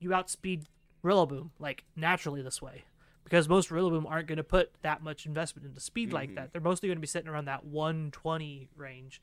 [0.00, 0.64] you outspeed
[1.04, 2.84] Rillaboom like naturally this way
[3.24, 6.34] because most Rillaboom aren't going to put that much investment into speed like Mhm.
[6.36, 6.52] that.
[6.52, 9.22] They're mostly going to be sitting around that 120 range.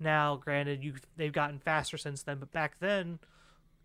[0.00, 3.18] Now, granted, you they've gotten faster since then, but back then,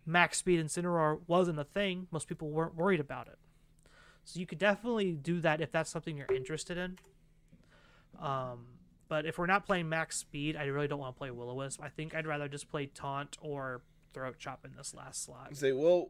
[0.05, 2.07] max speed Incineroar wasn't a thing.
[2.11, 3.37] Most people weren't worried about it.
[4.25, 6.97] So you could definitely do that if that's something you're interested in.
[8.19, 8.67] Um,
[9.09, 11.81] but if we're not playing max speed, I really don't want to play will wisp
[11.83, 13.81] I think I'd rather just play Taunt or
[14.13, 15.55] Throat Chop in this last slot.
[15.55, 16.09] Say, well,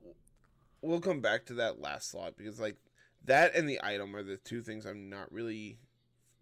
[0.81, 2.77] we'll come back to that last slot because like
[3.25, 5.79] that and the item are the two things I'm not really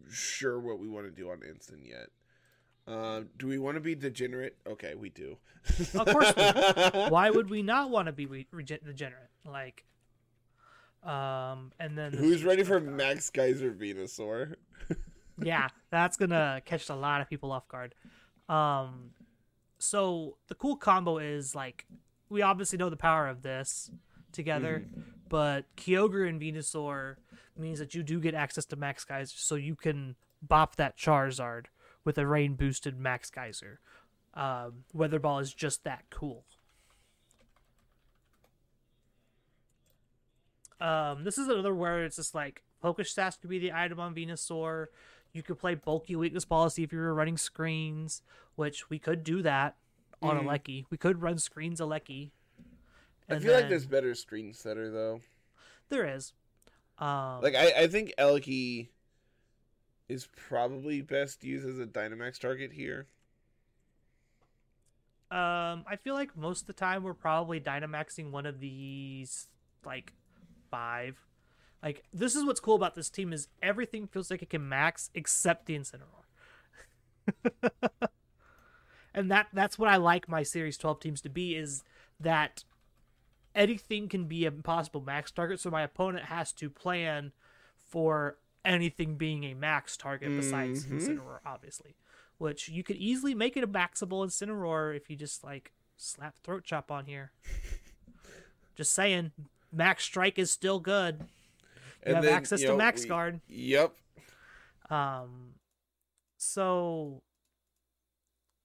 [0.10, 2.10] sure what we want to do on instant yet.
[2.88, 4.58] Um, do we want to be degenerate?
[4.68, 5.38] Okay, we do.
[5.94, 6.44] Of course we
[7.10, 9.30] Why would we not want to be re- regenerate?
[9.46, 9.86] Like,
[11.04, 14.56] um, and then Who's ready for Max Geyser Venusaur?
[15.42, 17.94] yeah, that's gonna catch a lot of people off guard.
[18.50, 19.12] Um,
[19.80, 21.86] so the cool combo is like
[22.30, 23.92] we obviously know the power of this
[24.32, 24.86] together,
[25.30, 27.16] but Kyogre and Venusaur
[27.58, 31.66] means that you do get access to Max Geyser, so you can bop that Charizard
[32.04, 33.80] with a rain boosted Max Geyser.
[34.34, 36.46] Um, Weather Ball is just that cool.
[40.80, 44.16] Um, this is another where it's just like Focus Sash could be the item on
[44.16, 44.88] Venusaur.
[45.34, 48.22] You could play bulky weakness policy if you were running screens,
[48.56, 49.76] which we could do that
[50.22, 50.44] on Mhm.
[50.46, 50.86] Aleki.
[50.90, 52.32] We could run screens Aleki.
[53.30, 55.22] I feel like there's better screen setter though.
[55.90, 56.32] there is.
[57.00, 58.88] Um, Like I, I think Elky
[60.12, 63.08] is probably best used as a Dynamax target here.
[65.32, 69.48] Um, I feel like most of the time we're probably Dynamaxing one of these
[69.86, 70.12] like
[70.70, 71.18] five.
[71.82, 75.10] Like this is what's cool about this team is everything feels like it can max
[75.16, 76.26] except the Incineroar.
[79.14, 81.84] and that that's what I like my series 12 teams to be is
[82.20, 82.66] that
[83.56, 87.32] anything can be a possible max target so my opponent has to plan
[87.88, 91.00] for anything being a max target besides Mhm.
[91.00, 91.96] Incineroar obviously
[92.38, 96.64] which you could easily make it a maxable Incineroar if you just like slap throat
[96.64, 97.32] chop on here.
[98.76, 99.32] just saying,
[99.72, 101.20] Max Strike is still good.
[101.20, 101.26] You
[102.04, 103.42] And have then, access you to Max we- Guard.
[103.48, 103.94] Yep.
[104.90, 105.54] Um,
[106.38, 107.22] so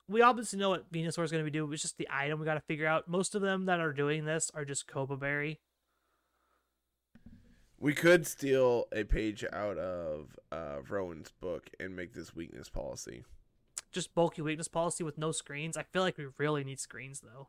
[0.08, 1.70] we obviously know what Venusaur is going to be doing.
[1.72, 3.08] It's just the item we got to figure out.
[3.08, 5.60] Most of them that are doing this are just Coba Berry.
[7.78, 13.22] We could steal a page out of uh, Rowan's book and make this weakness policy.
[13.92, 15.76] Just bulky weakness policy with no screens.
[15.76, 17.48] I feel like we really need screens though.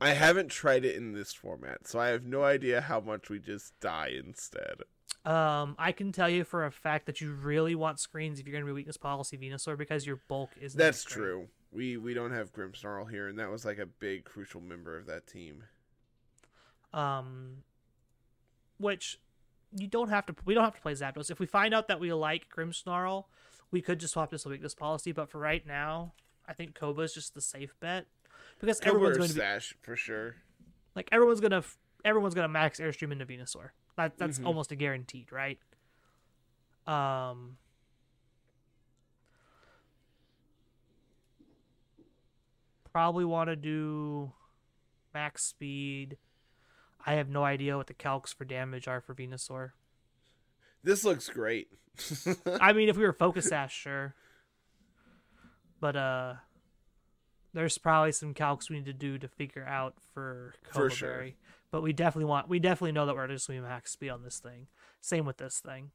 [0.00, 3.38] I haven't tried it in this format, so I have no idea how much we
[3.38, 4.82] just die instead.
[5.24, 8.52] Um, I can tell you for a fact that you really want screens if you're
[8.52, 10.74] going to be weakness policy Venusaur because your bulk is.
[10.74, 11.48] That's true.
[11.72, 15.06] We we don't have Grimmsnarl here, and that was like a big crucial member of
[15.06, 15.64] that team.
[16.92, 17.64] Um,
[18.78, 19.18] which
[19.76, 20.34] you don't have to.
[20.44, 21.30] We don't have to play Zapdos.
[21.30, 23.24] If we find out that we like Grimmsnarl,
[23.70, 25.12] we could just swap this weakness policy.
[25.12, 26.12] But for right now,
[26.48, 28.06] I think Coba is just the safe bet
[28.60, 30.36] because Coba everyone's going to be Sash for sure.
[30.94, 31.64] like everyone's gonna
[32.04, 33.70] everyone's gonna max airstream into Venusaur.
[33.96, 34.46] That that's Mhm.
[34.46, 35.58] almost a guaranteed, right?
[36.86, 37.56] Um.
[42.92, 44.32] Probably want to do
[45.12, 46.16] max speed.
[47.06, 49.72] I have no idea what the calcs for damage are for Venusaur.
[50.82, 51.68] This looks great.
[52.60, 54.14] I mean, if we were focus sash, sure.
[55.80, 56.34] But uh,
[57.52, 61.28] there's probably some calcs we need to do to figure out for For sure.
[61.70, 64.22] But we definitely want, we definitely know that we're just going to max speed on
[64.22, 64.68] this thing.
[65.00, 65.90] Same with this thing.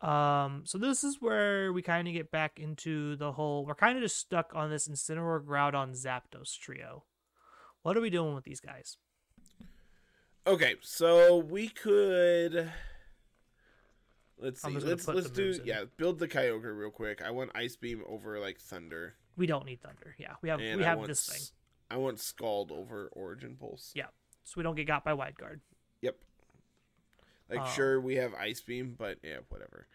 [0.00, 3.64] Um, so this is where we kind of get back into the whole.
[3.64, 7.04] We're kind of just stuck on this Incineroar, Groudon, Zapdos trio.
[7.82, 8.98] What are we doing with these guys?
[10.46, 12.70] Okay, so we could.
[14.38, 14.70] Let's see.
[14.70, 15.60] Let's let's do in.
[15.64, 15.84] yeah.
[15.96, 17.22] Build the Kyogre real quick.
[17.22, 20.14] I want Ice Beam over like Thunder, We don't need Thunder.
[20.18, 21.42] Yeah, we have and we I have want this thing,
[21.90, 23.92] I want Scald over Origin Pulse.
[23.94, 24.06] Yeah.
[24.44, 25.60] so we don't get got by Wide Guard.
[26.02, 26.16] Yep.
[27.48, 29.86] Like Um, sure we have Ice Beam, but yeah, whatever.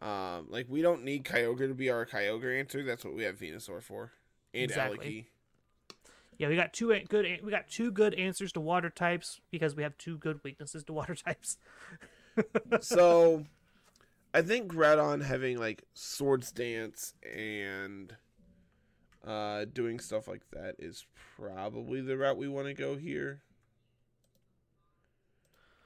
[0.00, 2.82] Um, like we don't need Kyogre to be our Kyogre answer.
[2.84, 4.12] That's what we have Venusaur for,
[4.54, 5.28] and Exactly.
[6.40, 7.26] Yeah, we got two good.
[7.44, 10.92] We got two good answers to water types because we have two good weaknesses to
[10.94, 11.58] water types.
[12.80, 13.44] So,
[14.32, 18.16] I think Groudon having like Swords Dance and
[19.26, 21.04] uh, doing stuff like that is
[21.36, 23.42] probably the route we want to go here.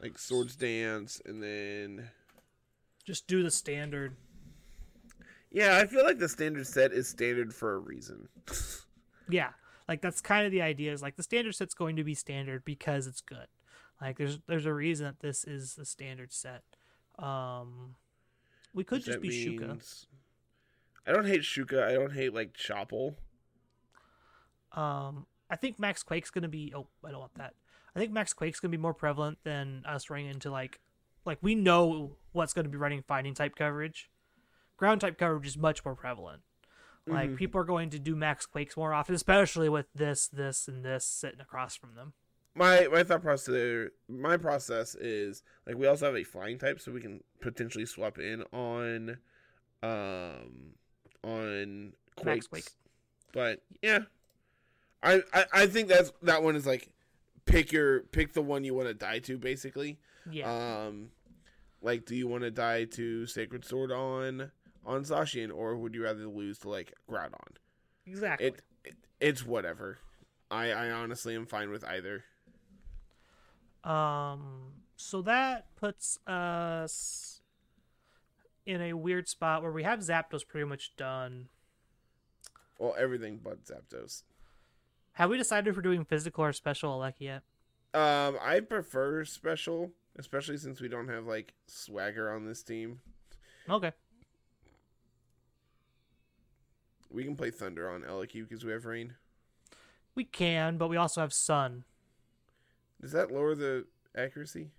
[0.00, 2.10] Like Swords Dance, and then
[3.04, 4.14] Just do the standard.
[5.50, 8.28] yeah, I feel like the standard set is standard for a reason.
[9.26, 9.48] Yeah,
[9.88, 10.92] like that's kind of the idea.
[10.92, 13.46] Is like the standard set's going to be standard because it's good.
[14.00, 16.62] Like there's there's a reason that this is the standard set.
[17.18, 17.94] Um,
[18.72, 20.06] we could just be Shuca.
[21.06, 21.84] I don't hate Shuca.
[21.84, 23.14] I don't hate like Chople.
[24.72, 26.72] Um, I think Max Quake's gonna be.
[26.74, 27.54] Oh, I don't want that.
[27.94, 30.80] I think Max Quake's gonna be more prevalent than us running into like,
[31.24, 34.10] like we know what's gonna be running fighting type coverage.
[34.76, 36.42] Ground type coverage is much more prevalent.
[37.06, 37.36] Like Mhm.
[37.36, 41.04] people are going to do Max Quakes more often, especially with this, this, and this
[41.04, 42.14] sitting across from them.
[42.54, 46.92] My my thought process my process is like we also have a flying type, so
[46.92, 49.18] we can potentially swap in on,
[49.82, 50.74] um,
[51.22, 51.92] on
[52.24, 52.68] Max Quakes.
[52.68, 52.68] Quake.
[53.32, 54.04] But yeah,
[55.02, 56.90] I, I I think that's that one is like
[57.44, 59.98] pick your pick the one you want to die to basically.
[60.30, 61.10] Yeah, Um,
[61.82, 64.52] like, do you want to die to Sacred Sword on
[64.86, 67.56] on Zacian, or would you rather lose to like Groudon?
[68.06, 68.48] exactly.
[68.48, 69.98] It, it it's whatever.
[70.50, 72.24] I I honestly am fine with either.
[73.82, 77.42] Um, so that puts us
[78.66, 81.48] in a weird spot where we have Zapdos pretty much done.
[82.78, 84.22] Well, everything but Zapdos.
[85.12, 87.42] Have we decided if we're doing physical or special Aleki yet?
[87.92, 93.00] Um, I prefer special, especially since we don't have like swagger on this team.
[93.68, 93.92] Okay.
[97.10, 99.14] We can play Thunder on Eliki because we have rain.
[100.14, 101.84] We can, but we also have Sun.
[103.00, 103.86] Does that lower the
[104.16, 104.70] accuracy?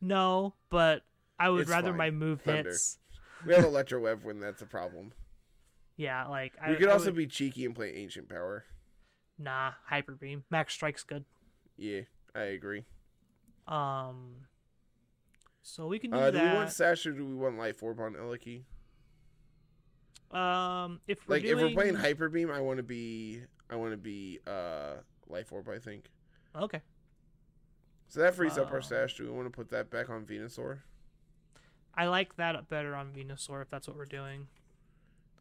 [0.00, 1.02] No, but
[1.38, 1.96] I would It's rather fine.
[1.98, 2.70] my move Thunder.
[2.70, 2.98] hits.
[3.44, 5.12] We have Electro Web when that's a problem.
[5.96, 8.64] Yeah, like I we could I also would- be cheeky and play Ancient Power.
[9.38, 10.44] nah Hyper Beam.
[10.50, 11.24] Max Strike's good.
[11.76, 12.02] Yeah,
[12.34, 12.84] I agree.
[13.66, 14.46] Um,
[15.62, 16.70] so we can do Uh, do we want.
[16.70, 18.64] Sash or do we want Life Orb on Eliki?
[20.32, 23.76] Um, if we're Like doing, if we're playing Hyper Beam, I want to be I
[23.76, 24.94] want to be uh
[25.28, 25.68] Life Orb.
[25.68, 26.10] I think
[26.54, 26.80] okay,
[28.08, 28.20] so.
[28.20, 29.16] That frees up Uh, our stash.
[29.16, 30.78] Do we want to put that back on Venusaur?
[31.94, 34.48] I like that better on Venusaur if that's what we're doing.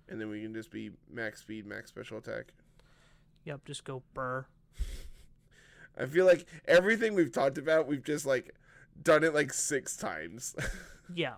[0.08, 2.54] And then we can just be max speed, max special attack.
[3.44, 4.46] Yep, just go burr.
[5.98, 8.54] I feel like everything we've talked about, we've just like
[9.02, 10.56] done it like six times.
[11.14, 11.36] Yeah.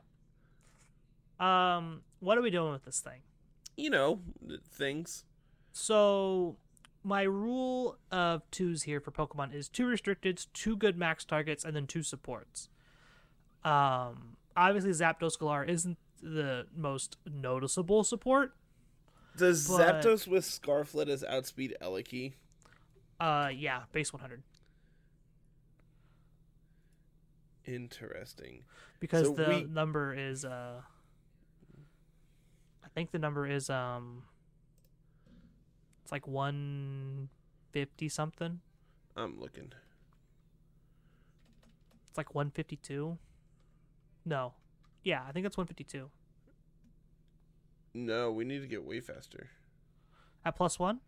[1.42, 3.20] Um, what are we doing with this thing?
[3.78, 4.20] You know,
[4.72, 5.24] things.
[5.72, 6.58] So
[7.04, 11.76] my rule of twos here for Pokemon is two restricteds, two good max targets, and
[11.76, 12.68] then two supports.
[13.64, 18.54] Um, obviously Zapdos Galar isn't the most noticeable support.
[19.38, 22.34] Does But- Zapdos with Scarflet as outspeed Eliki?
[23.20, 24.42] Uh, yeah, base 100
[27.66, 28.64] Interesting.
[29.00, 30.82] because So the we- number is uh,
[32.98, 34.24] I think the number is um,
[36.02, 38.60] it's like 150 something.
[39.16, 39.72] I'm looking.
[42.10, 43.20] It's like 152.
[44.26, 44.54] No,
[45.04, 46.10] yeah, I think it's 152
[47.94, 49.52] No, we need to get way faster.
[50.44, 51.00] at plus one.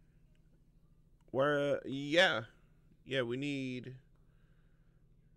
[1.32, 1.78] Where?
[1.78, 2.42] Uh, yeah,
[3.04, 3.24] yeah.
[3.24, 3.96] We need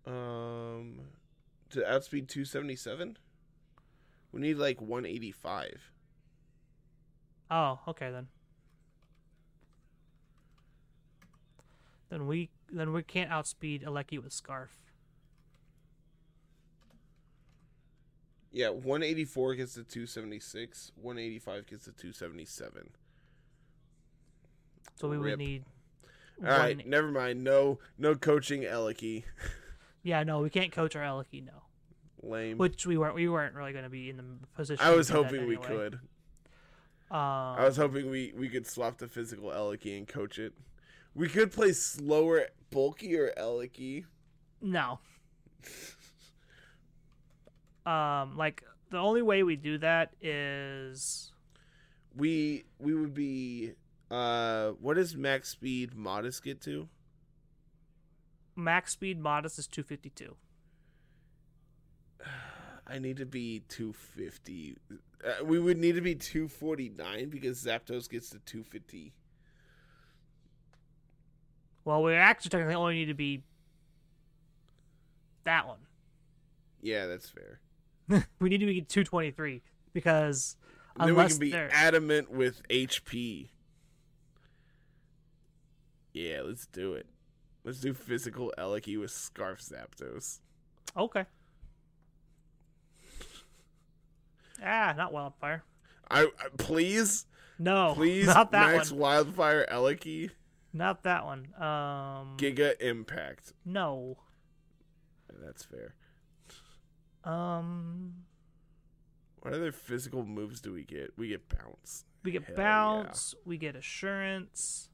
[0.05, 0.99] um
[1.71, 3.17] to outspeed 277.
[4.31, 5.89] We need like 185.
[7.53, 8.27] Oh, okay then.
[12.09, 14.79] Then we then we can't outspeed Aleki with Scarf.
[18.51, 20.91] Yeah, 184 gets to 276.
[20.95, 22.89] 185 gets to 277.
[24.95, 25.23] So we Rip.
[25.23, 25.63] would need.
[26.43, 27.43] All right, one- never mind.
[27.43, 29.23] No, no coaching Eliki.
[30.05, 31.61] Yeah, no, we can't coach our Aleki, no.
[32.21, 32.57] Lame.
[32.57, 33.15] Which we weren't.
[33.15, 34.23] We weren't really going to be in the
[34.53, 34.85] position.
[34.85, 35.97] I was hoping we could.
[37.13, 37.19] Um,
[37.59, 40.53] I was hoping we we could swap the physical Eliki and coach it.
[41.13, 44.05] We could play slower, bulkier Eliki.
[44.61, 44.99] no.
[47.85, 51.31] Um, like the only way we do that is
[52.15, 53.73] We we would be.
[54.09, 56.87] Uh, what does max speed modest get to?
[58.55, 60.35] max speed modest is 252.
[62.85, 64.77] I need to be 250.
[64.91, 69.13] Uh, we would need to be 249 because Zapdos gets to 250.
[71.85, 73.43] Well, we actually technically only need to be
[75.45, 75.79] that one.
[76.81, 77.59] Yeah, that's fair.
[78.39, 79.61] we need to be 223
[79.93, 80.57] because
[80.99, 83.49] And then we can be they're adamant with HP.
[86.13, 87.07] Yeah, let's do it.
[87.63, 90.39] Let's do physical Eliki with Scarf Zapdos.
[90.97, 91.25] okay.
[94.63, 95.63] Ah, not wildfire.
[96.09, 97.25] I, I please,
[97.59, 98.99] No, please, not that Max one.
[98.99, 100.31] Wildfire Eliki,
[100.73, 101.47] Not that one.
[101.57, 103.53] Um, Giga Impact.
[103.65, 104.17] no.
[105.43, 105.95] That's fair.
[107.23, 108.13] Um,
[109.41, 111.13] What other physical moves do we get?
[111.17, 112.05] We get bounce.
[112.23, 113.35] we get Hell bounce.
[113.45, 114.89] We get assurance,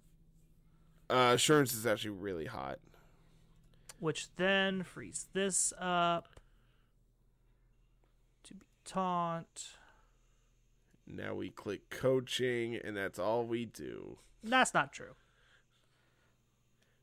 [1.10, 2.80] Uh, assurance is actually really hot.
[4.00, 6.39] which then frees this up
[8.86, 9.70] taunt.
[11.08, 14.18] Now we click coaching, and that's all we do.
[14.44, 15.16] That's not true.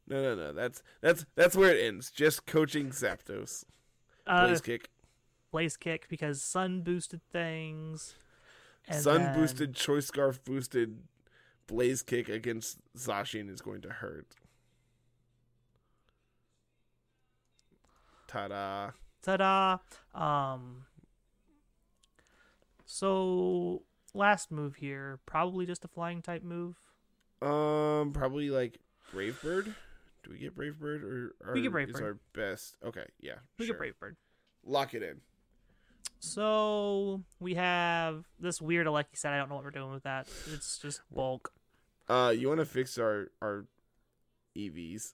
[0.09, 0.53] No, no, no.
[0.53, 2.11] That's that's that's where it ends.
[2.11, 3.65] Just coaching Zapdos.
[4.27, 4.89] Uh, Blaze kick.
[5.51, 8.15] blaze kick because sun boosted things.
[8.91, 10.99] Sun then- boosted, choice scarf boosted,
[11.67, 14.27] blaze kick against Zacian is going to hurt.
[18.29, 18.91] Ta-da!
[19.23, 19.79] Ta-da!
[20.15, 20.85] Um.
[22.87, 23.83] So
[24.15, 26.77] last move here, probably just a flying type move.
[27.43, 28.79] Um, probably like
[29.13, 29.75] Brave Bird.
[30.25, 32.03] Do we get Brave Bird or, or We get Brave Bird.
[32.03, 32.77] our best?
[32.85, 33.75] Okay, yeah, We sure.
[33.75, 34.17] get Brave Bird.
[34.65, 35.21] Lock it in.
[36.19, 39.33] So we have this weird Aleki set.
[39.33, 40.27] I don't know what we're doing with that.
[40.53, 41.53] It's just bulk.
[42.09, 43.67] Uh, you want to fix our our
[44.57, 45.13] EVs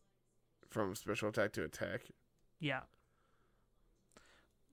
[0.71, 2.03] from special attack to attack?
[2.61, 2.81] Yeah.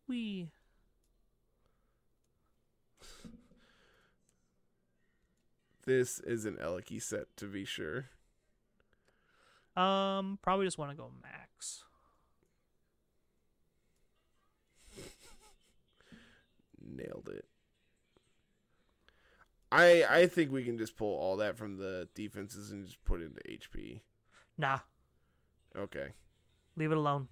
[0.07, 0.49] We
[5.89, 8.09] This is an Eliki set to be sure.
[9.75, 11.83] um probably just want to go max.
[16.79, 17.45] Nailed it.
[19.71, 23.21] I I think we can just pull all that from the defenses and just put
[23.21, 24.01] it into HP.
[24.59, 24.79] Nah,
[25.75, 26.09] Okay.
[26.75, 27.29] leave it alone.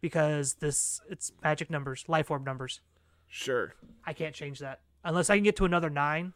[0.00, 2.80] Because this it's magic numbers, life orb numbers.
[3.28, 3.74] Sure.
[4.04, 6.32] I can't change that unless I can get to another nine.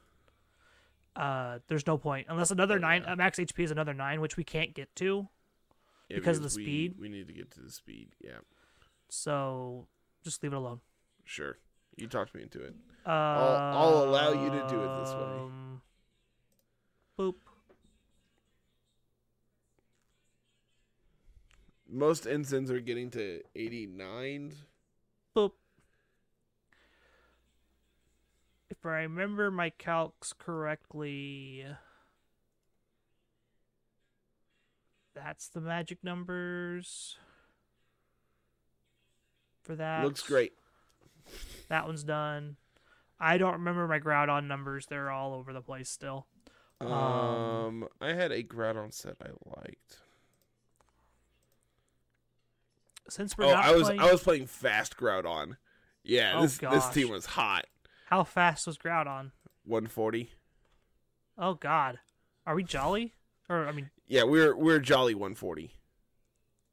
[1.16, 4.44] Uh, there's no point unless another nine uh, max HP is another nine, which we
[4.44, 5.28] can't get to.
[6.08, 6.94] Yeah, Because of the we- speed?
[7.00, 8.10] We need to get to the speed.
[8.20, 8.38] Yeah.
[9.08, 9.86] So
[10.24, 10.80] just leave it alone.
[11.24, 11.58] Sure.
[11.96, 12.74] You talked me into it.
[13.06, 15.22] Uh, I'll allow you to do it this way.
[15.22, 15.82] um,
[17.18, 17.34] Boop.
[21.88, 24.52] Most ensigns are getting to 89.
[25.36, 25.52] Boop.
[28.80, 31.66] If I remember my calcs correctly,
[35.14, 37.18] that's the magic numbers
[39.62, 40.02] for that.
[40.04, 40.54] Looks great.
[41.68, 42.56] That one's done.
[43.20, 44.86] I don't remember my Groudon numbers.
[44.86, 46.26] They're all over the place still.
[46.80, 49.98] Um, Um, I had a Groudon set I liked.
[53.10, 55.58] Since we're Oh, not I was playing, I was playing fast Groudon.
[56.02, 57.66] Yeah, Oh, this this team was hot.
[58.10, 59.30] How fast was Groudon?
[59.64, 60.30] 140.
[61.38, 62.00] Oh God,
[62.44, 63.14] are we jolly?
[63.48, 65.74] Or I mean, Yeah, we're we're jolly 140,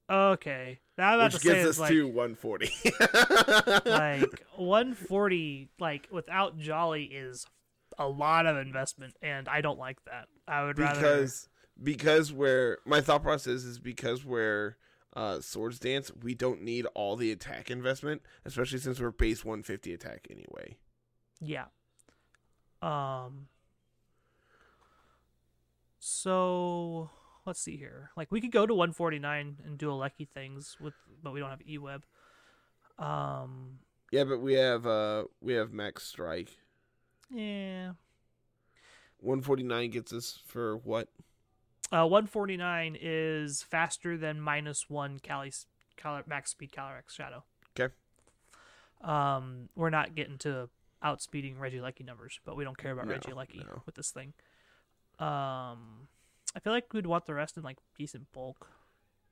[0.09, 0.79] okay.
[0.97, 2.71] Now which say us like to 140.
[3.89, 7.45] like 140 like without jolly is
[7.99, 11.49] a lot of investment and i don't like that i would rather because
[11.81, 14.77] because we're my thought process is because we're
[15.15, 19.93] uh swords dance we don't need all the attack investment especially since we're base 150
[19.93, 20.77] attack anyway
[21.41, 21.65] yeah.
[22.81, 23.47] Um
[25.99, 27.09] so
[27.45, 28.11] let's see here.
[28.15, 31.59] Like we could go to 149 and do Alecki things with but we don't have
[31.59, 32.01] eweb.
[33.03, 33.79] Um
[34.11, 36.49] yeah but we have uh we have max strike.
[37.29, 37.91] Yeah.
[39.19, 41.09] 149 gets us for what?
[41.91, 45.51] Uh 149 is faster than minus one Cali,
[45.95, 47.43] Cali max speed Calyrex Shadow.
[47.75, 47.89] 'Kay.
[49.01, 50.69] Um, we're not getting to
[51.03, 53.81] outspeeding Regieleki numbers, but we don't care about No, Regieleki no.
[53.85, 54.33] with this thing.
[55.19, 56.07] Um,
[56.55, 58.67] I feel like we'd want the rest in like decent bulk.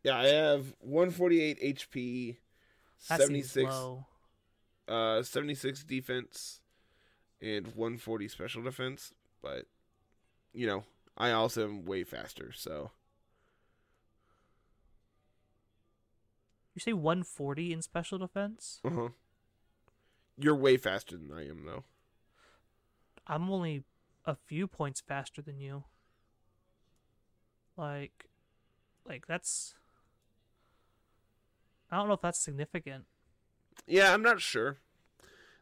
[0.04, 2.38] yeah i have 148 hp
[3.10, 4.06] That 76 seems low.
[4.88, 6.62] uh 76 defense
[7.42, 9.66] and 140 special defense but
[10.54, 10.84] you know
[11.18, 12.92] i also am way faster so
[16.76, 18.82] You say 140 in special defense?
[18.84, 19.10] uh-huh
[20.38, 21.84] you're way faster than i am though
[23.28, 23.84] I'm only
[24.26, 25.84] a few points faster than you.
[27.78, 28.30] Like,
[29.08, 29.76] like that's.
[31.92, 33.06] I don't know if that's significant.
[33.88, 34.78] Yeah, I'm not sure.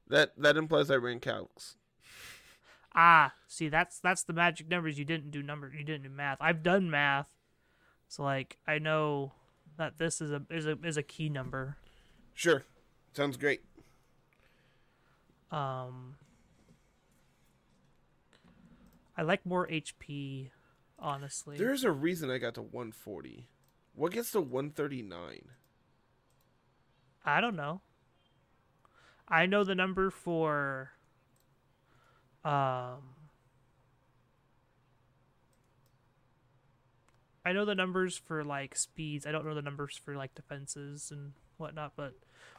[0.08, 1.76] That that implies I ran calcs.
[2.96, 5.00] Ah, see, that's that's the magic numbers.
[5.00, 5.72] You didn't do number.
[5.76, 6.38] You didn't do math.
[6.40, 7.30] I've done math,
[8.08, 9.32] so like I know
[9.78, 11.78] that this is a is a is a key number.
[12.34, 12.64] Sure.
[13.14, 13.62] Sounds great.
[15.54, 16.16] Um,
[19.16, 20.50] I like more HP,
[20.98, 21.58] honestly.
[21.58, 23.48] There's a reason I got to 140.
[23.94, 25.42] What gets to 139?
[27.24, 27.82] I don't know.
[29.28, 30.92] I know the number for
[32.44, 33.16] um
[37.46, 39.26] I know the numbers for like speeds.
[39.26, 42.16] I don't know the numbers for like defenses and whatnot, but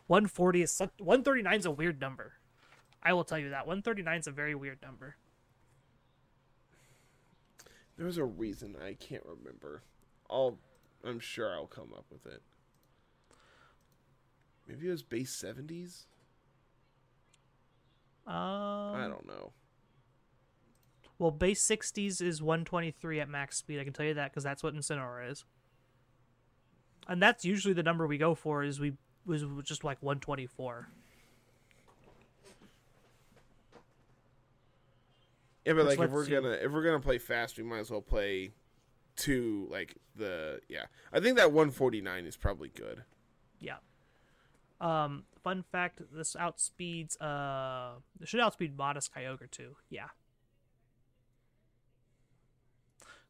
[0.06, 2.34] 140 is 139 is a weird number.
[3.04, 5.16] I will tell you that 139 is a very weird number.
[7.96, 9.82] There's a reason I can't remember.
[10.28, 10.58] I'll
[11.04, 12.42] I'm sure I'll come up with it.
[14.66, 16.04] Maybe it was base 70s?
[18.26, 19.52] Um, I don't know.
[21.18, 23.78] Well, base 60s is 123 at max speed.
[23.78, 25.44] I can tell you that because that's what Incineroar is.
[27.06, 28.64] And that's usually the number we go for.
[28.64, 28.94] Is we
[29.26, 30.88] was just like 124.
[35.64, 37.90] Yeah, but Which like if we're gonna if we're gonna play fast, we might as
[37.90, 38.52] well play
[39.16, 40.84] two like the yeah.
[41.12, 43.04] I think that 149 is probably good.
[43.60, 43.76] Yeah.
[44.80, 45.24] Um.
[45.42, 47.20] Fun fact: This outspeeds.
[47.20, 48.00] Uh.
[48.20, 49.76] It should outspeed Modest Kyogre too.
[49.88, 50.08] Yeah.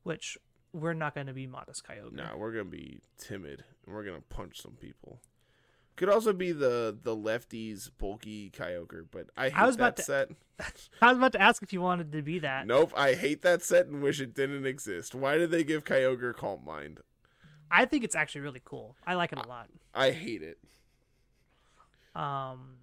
[0.02, 0.36] Which
[0.72, 2.12] we're not going to be Modest Kyogre.
[2.12, 5.20] No, we're gonna be timid and we're gonna punch some people.
[5.96, 10.02] Could also be the the lefties bulky Kyogre, but I hate was about that to-
[10.02, 10.30] set.
[11.02, 12.66] I was about to ask if you wanted to be that.
[12.66, 15.14] Nope, I hate that set and wish it didn't exist.
[15.14, 17.00] Why did they give Kyogre Calm Mind?
[17.70, 18.96] I think it's actually really cool.
[19.06, 19.68] I like it a lot.
[19.94, 20.58] I hate it.
[22.14, 22.76] um,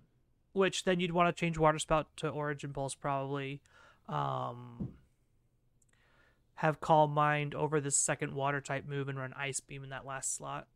[0.53, 3.61] which then you'd want to change water spout to origin pulse probably
[4.09, 4.89] um,
[6.55, 10.05] have calm mind over the second water type move and run ice beam in that
[10.05, 10.67] last slot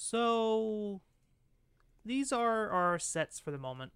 [0.00, 1.00] so
[2.04, 3.90] these are our sets for the moment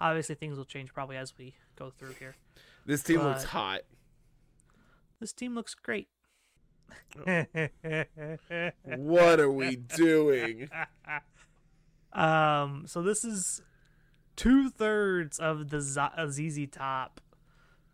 [0.00, 2.34] obviously things will change probably as we go through here
[2.86, 3.82] This team looks hot.
[5.20, 6.08] this team looks great
[8.86, 10.68] What are we doing?
[12.12, 13.60] Um, so this is
[14.36, 17.20] two thirds of the Z- uh, ZZ Top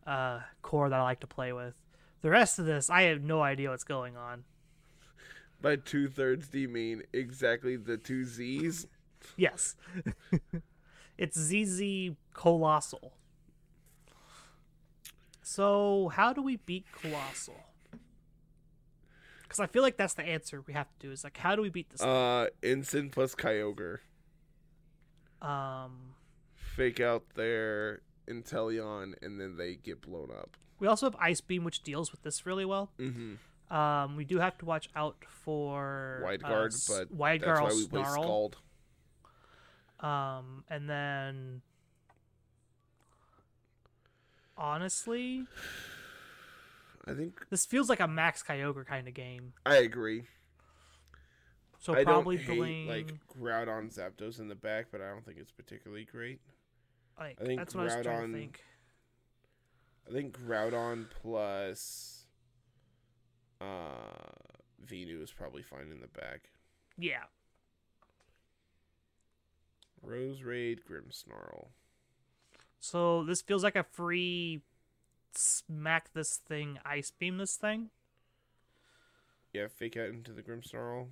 [0.07, 1.75] uh, core that I like to play with.
[2.21, 4.45] The rest of this, I have no idea what's going on.
[5.63, 8.89] By two thirds, do you mean exactly the two Z's?
[9.37, 9.77] Yes.
[11.19, 13.13] it's ZZ Colossal.
[15.43, 17.61] So, how do we beat Colossal?
[19.43, 21.13] Because I feel like that's the answer we have to do.
[21.13, 22.01] Is like, how do we beat this?
[22.01, 22.11] thing?
[22.11, 23.99] Uh, Ensign plus Kyogre.
[25.41, 26.15] Um,
[26.55, 30.57] Fake out their Inteleon, and then they get blown up.
[30.81, 32.91] we also have Ice Beam, which deals with this really well.
[32.99, 33.35] Mm-hmm.
[33.71, 37.59] Um, we do have to watch out for Wide uh, guard, s- but Wide that's
[37.59, 38.05] Guard why we play.
[38.05, 38.57] Scald.
[40.01, 41.63] Um, and then
[44.57, 45.47] honestly,
[47.07, 49.55] I think this feels like a Max Kyogre kind of game.
[49.67, 50.25] I agree.
[51.79, 55.39] So I probably don't hate like Groudon Zapdos in the back, but I don't think
[55.39, 56.41] it's particularly great.
[57.19, 58.63] like, I think that's what I was trying to think.
[60.09, 62.22] I think Groudon plus
[63.63, 64.49] uh
[64.85, 66.51] Venu is probably fine in the back.
[66.99, 67.25] Yeah,
[70.07, 71.71] Roserade, Grim Snarl.
[72.81, 74.63] so this feels like a free
[75.35, 77.91] smack this thing, ice beam this thing.
[79.53, 81.09] Yeah, fake out into the Grimmsnarl.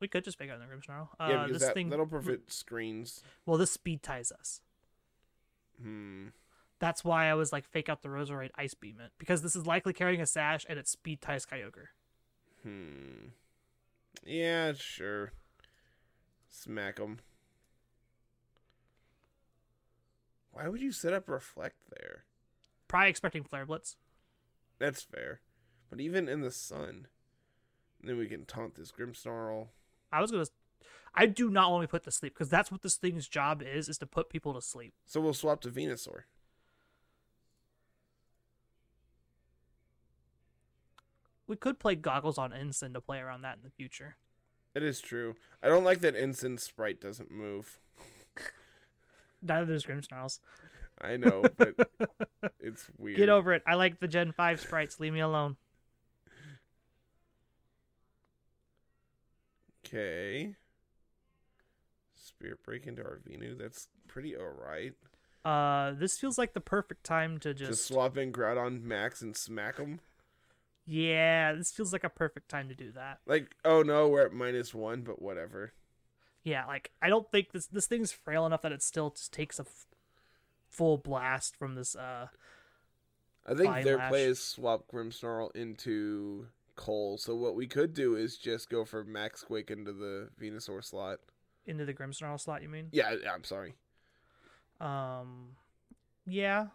[0.00, 1.08] We could just fake out in the Grimmsnarl.
[1.20, 1.88] Uh, yeah, because this that, thing.
[1.90, 3.22] that'll prevent screens.
[3.46, 4.60] Well, this speed ties us.
[5.80, 6.28] Hmm.
[6.82, 9.68] That's why I was like fake out the Roserade ice beam it because this is
[9.68, 11.90] likely carrying a sash and it speed ties Kyogre.
[12.64, 13.28] Hmm.
[14.26, 15.30] Yeah, sure.
[16.48, 17.20] Smack him.
[20.50, 22.24] Why would you set up Reflect there?
[22.88, 23.96] Probably expecting Flare Blitz.
[24.80, 25.40] That's fair.
[25.88, 27.06] But even in the sun,
[28.02, 29.68] then we can taunt this Grimmsnarl.
[30.10, 30.46] I was gonna.
[31.14, 33.88] I do not want to put to sleep because that's what this thing's job is:
[33.88, 34.94] is to put people to sleep.
[35.06, 36.22] So we'll swap to Venusaur.
[41.52, 44.16] We could play goggles on Ensign to play around that in the future.
[44.74, 45.34] It is true.
[45.62, 47.78] I don't like that Ensign sprite doesn't move.
[49.42, 50.38] Neither does Grimmsnarls.
[50.98, 51.74] I know, but
[52.58, 53.18] it's weird.
[53.18, 53.62] Get over it.
[53.66, 54.98] I like the Gen Five sprites.
[54.98, 55.56] Leave me alone.
[59.86, 60.54] Okay.
[62.14, 63.58] Spirit break into Arvinu.
[63.58, 64.94] That's pretty alright.
[65.44, 67.86] Uh, this feels like the perfect time to Just, just.
[67.88, 70.00] swap in Groudon Max and smack him.
[70.86, 73.20] Yeah, this feels like a perfect time to do that.
[73.26, 75.72] Like, oh no, we're at minus one, but whatever.
[76.44, 79.58] Yeah, like I don't think this this thing's frail enough that it still just takes
[79.58, 79.86] a f-
[80.68, 81.94] full blast from this.
[81.94, 82.26] Uh,
[83.46, 84.10] I think their Lash.
[84.10, 87.18] play is swap Grimmsnarl into Cole.
[87.18, 91.18] So what we could do is just go for Max Quake into the Venusaur slot.
[91.66, 92.62] into the Grimmsnarl slot.
[92.62, 92.88] You mean?
[92.92, 93.74] Yeah, I'm sorry.
[94.80, 95.50] Um,
[96.26, 96.66] yeah,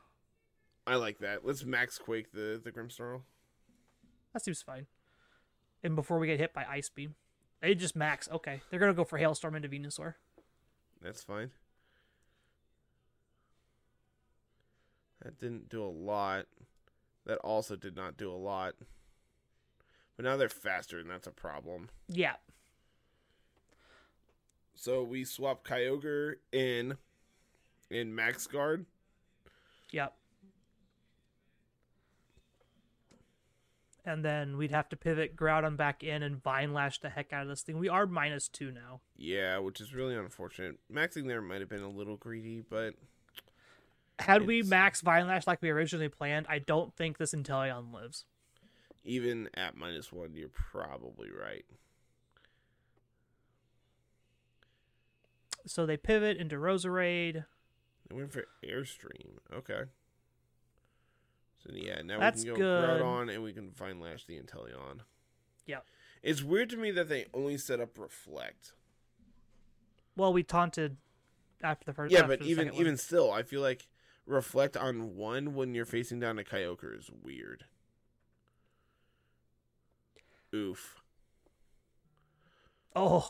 [0.85, 1.45] I like that.
[1.45, 3.21] Let's Max Quake the the Grimmsnarl.
[4.33, 4.87] That seems fine.
[5.83, 7.15] And before we get hit by Ice Beam,
[7.61, 8.27] they just max.
[8.31, 10.15] Okay, they're gonna go for Hailstorm into Venusaur.
[11.01, 11.51] That's fine.
[15.23, 16.45] That didn't do a lot.
[17.25, 18.75] That also did not do a lot.
[20.15, 21.89] But now they're faster, and that's a problem.
[22.07, 22.35] Yeah,
[24.75, 26.97] So we swap Kyogre in
[27.89, 28.85] in Max Guard.
[29.91, 30.13] yep.
[34.07, 37.41] And then we'd have to pivot Groudon back in and Vine Lash the heck out
[37.41, 37.77] of this thing.
[37.77, 39.01] We are minus two now.
[39.17, 40.77] Yeah, which is really unfortunate.
[40.89, 42.93] Maxing there might have been a little greedy, but
[44.19, 47.91] Had we It's- max Vine Lash like we originally planned, I don't think this Inteleon
[47.93, 48.23] lives.
[49.03, 51.65] even at minus one, you're probably right.
[55.65, 57.45] So they pivot into Roserade.
[58.09, 59.39] They went for Airstream.
[59.53, 59.83] Okay.
[61.67, 63.01] So yeah, now That's we can go good.
[63.01, 65.01] Groudon and we can Vine Lash the Inteleon.
[65.65, 65.85] Yep.
[66.23, 68.73] It's weird to me that they only set up Reflect.
[70.15, 70.97] Well, we taunted
[71.61, 72.13] after the first.
[72.13, 72.75] Yeah, but the even one.
[72.75, 73.87] even still, I feel like
[74.25, 77.65] Reflect on one when you're facing down a Kyogre is weird.
[80.55, 80.95] Oof.
[82.95, 83.29] Oh,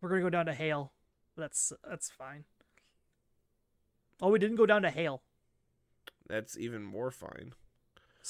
[0.00, 0.92] we're gonna go down to hail.
[1.36, 2.44] That's that's fine.
[4.20, 5.22] Oh, we didn't go down to hail.
[6.28, 7.54] That's even more fine.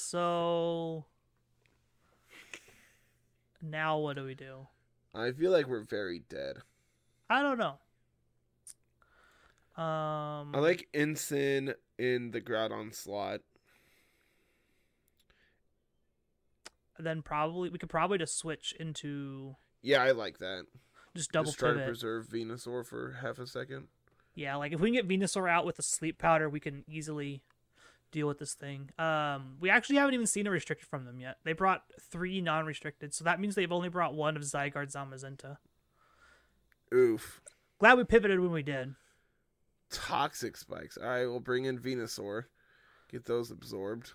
[0.01, 1.05] So
[3.61, 4.67] now what do we do?
[5.13, 6.57] I feel like we're very dead.
[7.29, 7.75] I don't know.
[9.81, 13.41] Um, I like Ensign in the Groudon slot.
[16.97, 20.65] then probably we could probably just switch into Yeah, I like that.
[21.15, 23.87] just double Just try to preserve Venusaur for half a second.
[24.35, 27.41] Yeah, like if we can get Venusaur out with a sleep powder, we can easily
[28.11, 28.89] deal with this thing.
[28.97, 31.37] Um, we actually haven't even seen a restricted from them yet.
[31.43, 35.57] They brought three non-restricted, so that means they've only brought one of Zygarde Zamazenta.
[36.93, 37.41] Oof.
[37.79, 38.95] Glad we pivoted when we did.
[39.91, 40.97] Toxic spikes.
[40.97, 42.45] All right, we'll bring in Venusaur.
[43.11, 44.11] Get those absorbed.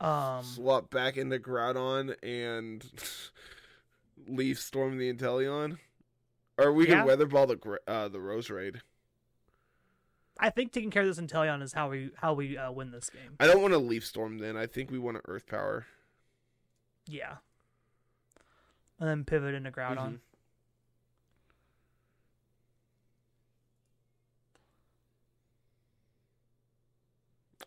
[0.00, 2.84] Um, Swap back into Groudon and
[4.28, 5.78] Leaf Storm the Inteleon.
[6.58, 6.96] Or we Yeah.
[6.98, 8.80] can Weather Ball the uh, the Roserade.
[10.38, 13.08] I think taking care of this Inteleon is how we how we uh, win this
[13.10, 13.36] game.
[13.40, 14.56] I don't want to Leaf Storm then.
[14.56, 15.86] I think we want to Earth Power.
[17.06, 17.36] Yeah.
[18.98, 19.96] And then pivot into Groudon.
[19.96, 20.18] Mhm.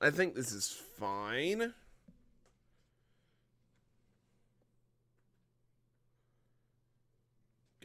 [0.02, 1.74] I think this is fine.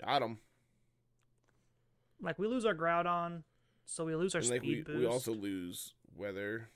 [0.05, 0.39] Got him.
[2.21, 3.43] Like we lose our Groudon,
[3.85, 4.99] so we lose our And like we, speed boost.
[4.99, 6.69] we also lose weather.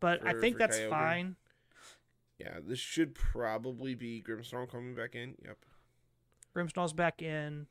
[0.00, 0.90] but I think that's Kyogre.
[0.90, 1.36] fine.
[2.38, 5.36] Yeah, this should probably be Grimmsnarl coming back in.
[5.44, 5.58] Yep.
[6.56, 7.66] Grimmsnarl's back in.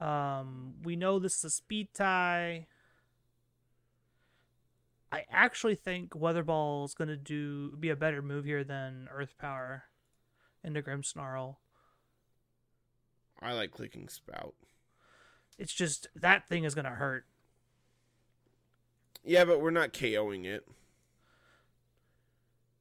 [0.00, 2.66] Um, we know this is a speed tie.
[5.10, 9.34] I actually think Weather Ball is gonna do be a better move here than Earth
[9.38, 9.84] Power
[10.62, 11.56] into Grimmsnarl.
[13.40, 14.54] I like clicking Spout.
[15.58, 17.24] It's just that thing is gonna hurt.
[19.28, 20.66] Yeah, but we're not KOing it.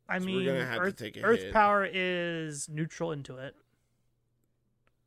[0.09, 1.53] I So we're mean, gonna have to Earth, Earth hit.
[1.53, 3.55] Power is neutral into it.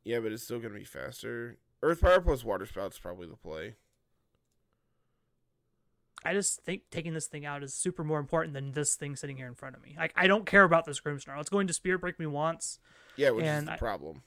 [0.03, 1.57] Yeah, but it's still gonna be faster.
[1.81, 3.75] Earth Power plus Water Spout's probably the play.
[6.23, 9.37] I just think taking this thing out is super more important than this thing sitting
[9.37, 9.95] here in front of me.
[9.97, 11.39] Like I don't care about this Grimmsnarl.
[11.39, 12.77] It's going to Spirit Break me once.
[13.15, 14.21] Yeah, which is the I- problem.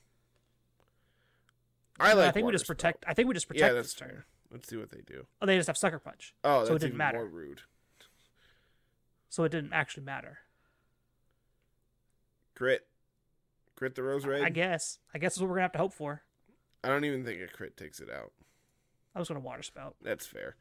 [2.01, 2.27] I like.
[2.29, 2.77] I think we just Spout.
[2.79, 3.05] protect.
[3.07, 4.09] I think we just Yeah, protect that's this turn.
[4.09, 4.27] fair.
[4.55, 5.27] Let's see what they do.
[5.43, 7.19] Oh, they just have Sucker Punch, Oh, that's So it didn't even matter.
[7.19, 7.63] more rude.
[9.29, 10.39] so it didn't actually matter.
[12.55, 12.87] Crit,
[13.75, 14.45] crit the Roserade.
[14.45, 15.01] I guess.
[15.13, 16.23] I guess that's what we're gonna have to hope for.
[16.85, 18.31] I don't even think a crit takes it out.
[19.13, 19.97] I was gonna Water Spout.
[20.01, 20.55] That's fair.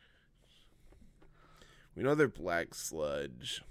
[1.96, 3.62] We know they're Black Sludge.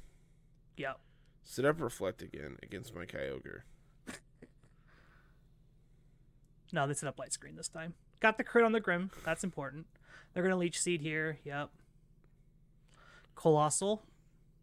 [0.76, 1.00] Yep.
[1.42, 3.62] Sit up, reflect again against my Kyogre.
[6.74, 7.92] No, they set up light screen this time.
[8.20, 9.10] Got the crit on the Grim.
[9.26, 9.86] That's important.
[10.32, 11.38] They're gonna Leech Seed here.
[11.44, 11.70] Yep.
[13.34, 14.02] Colossal.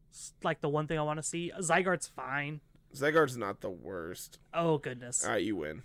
[0.09, 1.51] It's like the one thing I want to see.
[1.59, 2.61] Zygarde's fine.
[2.95, 4.39] Zygarde's not the worst.
[4.53, 5.23] Oh goodness.
[5.23, 5.83] All right, you win.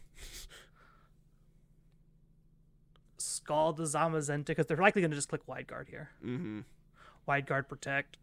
[3.19, 6.11] Scald the Zamazenta because they're likely gonna just click Wide Guard here.
[6.25, 6.61] Mm-hmm.
[7.27, 8.17] Wide Guard Protect.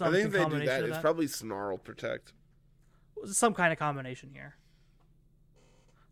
[0.00, 0.84] I think if they do that.
[0.84, 1.02] It's that.
[1.02, 2.32] probably Snarl Protect.
[3.26, 4.54] some kind of combination here.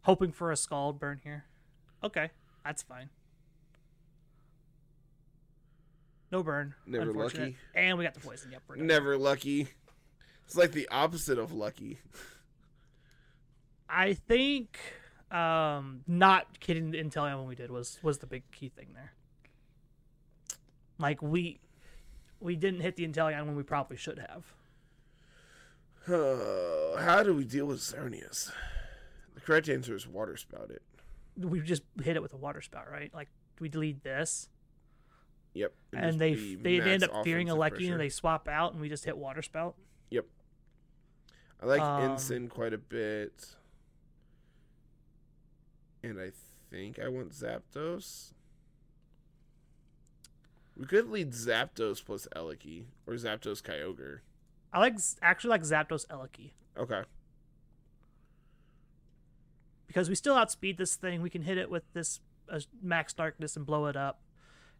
[0.02, 1.44] Hoping for a Scald burn here.
[2.02, 2.30] Okay,
[2.64, 3.10] that's fine.
[6.30, 6.74] No burn.
[6.86, 7.56] Never lucky.
[7.74, 8.52] And we got the poison.
[8.52, 8.62] Yep.
[8.76, 9.68] Never lucky.
[10.44, 11.98] It's like the opposite of lucky.
[13.88, 14.78] I think
[15.30, 19.12] um not hitting the Inteleon when we did was was the big key thing there.
[20.98, 21.60] Like we
[22.40, 24.44] we didn't hit the Inteleon when we probably should have.
[26.06, 28.50] how do we deal with Xerneas?
[29.34, 30.82] The correct answer is water spout it.
[31.38, 33.12] We just hit it with a water spout, right?
[33.14, 33.28] Like
[33.60, 34.48] we delete this,
[35.54, 35.72] Yep.
[35.92, 39.04] and they they end up fearing a Lecky, and they swap out, and we just
[39.04, 39.76] hit water spout.
[40.10, 40.26] Yep.
[41.62, 43.54] I like Um, Ensign quite a bit.
[46.02, 46.30] And I
[46.70, 48.32] think I want Zapdos.
[50.76, 54.20] We could lead Zapdos plus Eliki or Zapdos Kyogre.
[54.72, 57.02] I like actually like Zapdos Eliki Okay.
[59.88, 61.20] Because we still outspeed this thing.
[61.22, 64.20] We can hit it with this uh, max darkness and blow it up,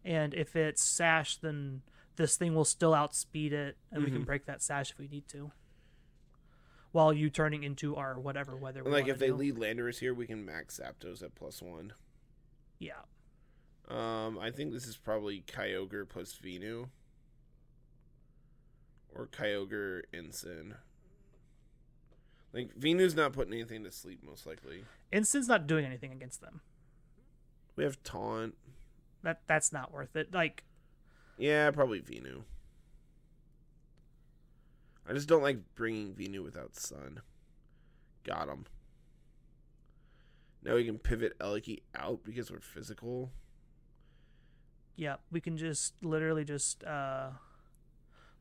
[0.05, 1.81] and if it's sash, then
[2.15, 4.25] this thing will still outspeed it, and we can Mhm.
[4.25, 5.51] break that sash if we need to.
[6.91, 8.83] While you turning into our whatever weather.
[8.83, 9.35] We like if they do.
[9.35, 11.93] lead Landorus here, we can max Zapdos at plus one.
[12.79, 13.01] yeah,
[13.87, 16.89] Um, I think this is probably Kyogre plus Venu.
[19.13, 20.75] Or Kyogre Ensign.
[22.53, 24.83] Like Venu's not putting anything to sleep most likely.
[25.11, 26.61] Instant's not doing anything against them.
[27.75, 28.55] We have Taunt.
[29.23, 30.33] That that's not worth it.
[30.33, 30.63] Like
[31.37, 32.43] Yeah, probably Venu.
[35.07, 37.21] I just don't like bringing Venu without Sun.
[38.23, 38.65] Got him.
[40.63, 43.31] Now we can pivot Eliki out because we're physical.
[44.95, 47.29] yeah, we can just literally just uh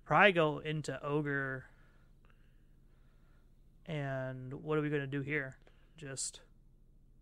[0.05, 1.67] probably go into ogre.
[3.89, 5.57] And what are we gonna do here?
[5.97, 6.41] Just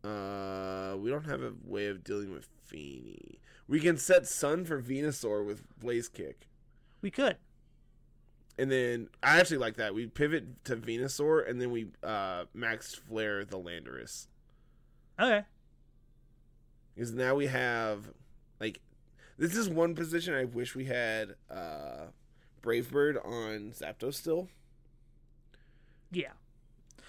[0.04, 3.40] Uh, we don't have a way of dealing with Fini.
[3.66, 6.48] We can set Sun for Venusaur with Blaze Kick.
[7.00, 7.36] We could.
[8.58, 9.94] And then I actually like that.
[9.94, 14.26] We pivot to Venusaur and then we uh max flare the Landorus.
[15.20, 15.44] Okay.
[16.94, 18.12] Because now we have
[18.60, 18.80] like
[19.38, 22.06] this is one position I wish we had uh
[22.62, 24.48] Brave Bird on Zapdos still.
[26.10, 26.32] Yeah.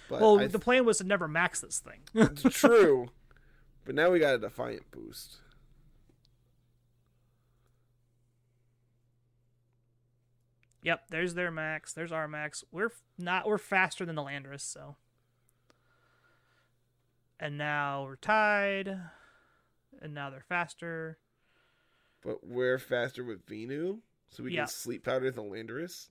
[0.10, 2.00] But well, I the plan was to never max this thing.
[2.14, 3.10] It's true.
[3.86, 5.38] but now we got a Defiant boost.
[10.82, 11.04] yep.
[11.10, 11.94] There's their max.
[11.94, 12.64] There's our max.
[12.72, 13.48] We're not.
[13.48, 14.96] We're faster than the Landorus, so.
[17.40, 19.00] And now we're tied.
[20.02, 21.18] And now they're faster.
[22.24, 24.00] But we're faster with Venu,
[24.32, 24.62] so we Yeah.
[24.62, 26.10] can sleep powder the Landorus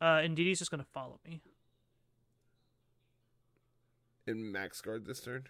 [0.00, 1.40] Uh, and Didi's just gonna follow me.
[4.28, 5.44] And max guard this turn.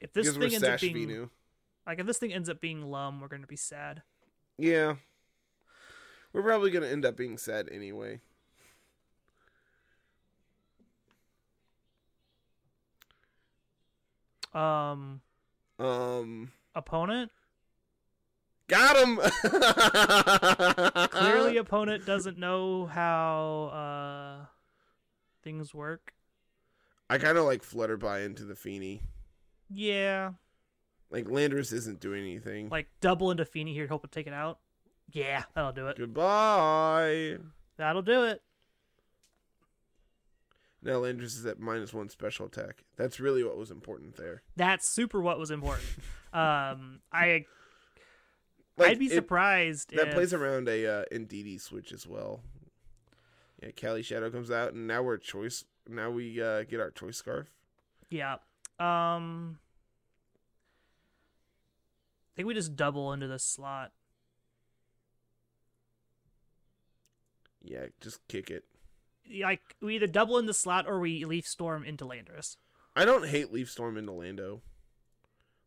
[0.00, 1.30] If this thing ends up being Venu.
[1.86, 4.02] like, if this thing ends up being Lum, we're gonna be sad.
[4.58, 4.96] Yeah.
[6.32, 8.20] We're probably gonna end up being sad anyway.
[14.52, 15.20] Um,
[15.78, 17.30] Um opponent.
[18.68, 19.18] Got him
[21.10, 24.46] Clearly, opponent doesn't know how uh
[25.42, 26.12] things work.
[27.08, 29.02] I kinda like Flutterby into the Fini.
[29.70, 30.32] Yeah,
[31.10, 32.68] Like Landorus isn't doing anything.
[32.68, 34.58] like double into Fini here, to hope to take it out.
[35.12, 35.96] Yeah, that'll do it.
[35.98, 37.36] Goodbye.
[37.76, 38.42] That'll do it.
[40.82, 42.84] Now Landorus is at minus one special attack.
[42.96, 44.42] That's really what was important there.
[44.56, 45.20] That's super.
[45.20, 45.86] What was important?
[46.32, 47.44] um, I
[48.76, 52.40] Like, I'd be it- surprised That if, plays around a uh, switch as well.
[53.62, 55.64] Yeah, Cali Shadow comes out, and now we're choice.
[55.88, 57.48] Now we uh, get our choice scarf.
[58.10, 58.34] Yeah.
[58.78, 59.58] Um,
[62.32, 63.92] I think we just double into the slot.
[67.64, 68.64] Yeah, just kick it.
[69.42, 72.56] Like we either double in the slot or we leaf storm into Landorus.
[72.94, 74.62] I don't hate Leaf Storm into Lando.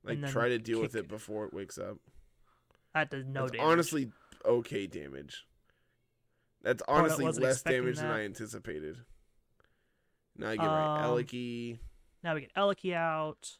[0.03, 1.97] Like try to deal with kick- it before it wakes up.
[2.93, 3.65] That does no That's damage.
[3.67, 4.11] honestly
[4.45, 5.45] okay damage.
[6.61, 8.07] That's honestly less damage than.
[8.07, 8.97] I anticipated.
[10.35, 11.79] Now I get my Um, Eliki.
[12.23, 13.57] now we get Eliki out.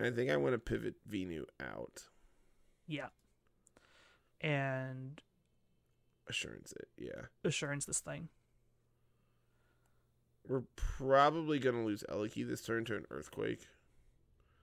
[0.00, 2.08] I think I want to pivot Venu out.
[2.86, 3.08] Yeah.
[4.40, 5.20] And
[6.28, 7.26] Assurance it, yeah.
[7.44, 8.28] assurance this thing.
[10.46, 13.66] We're probably gonna lose Eliki this turn to an earthquake.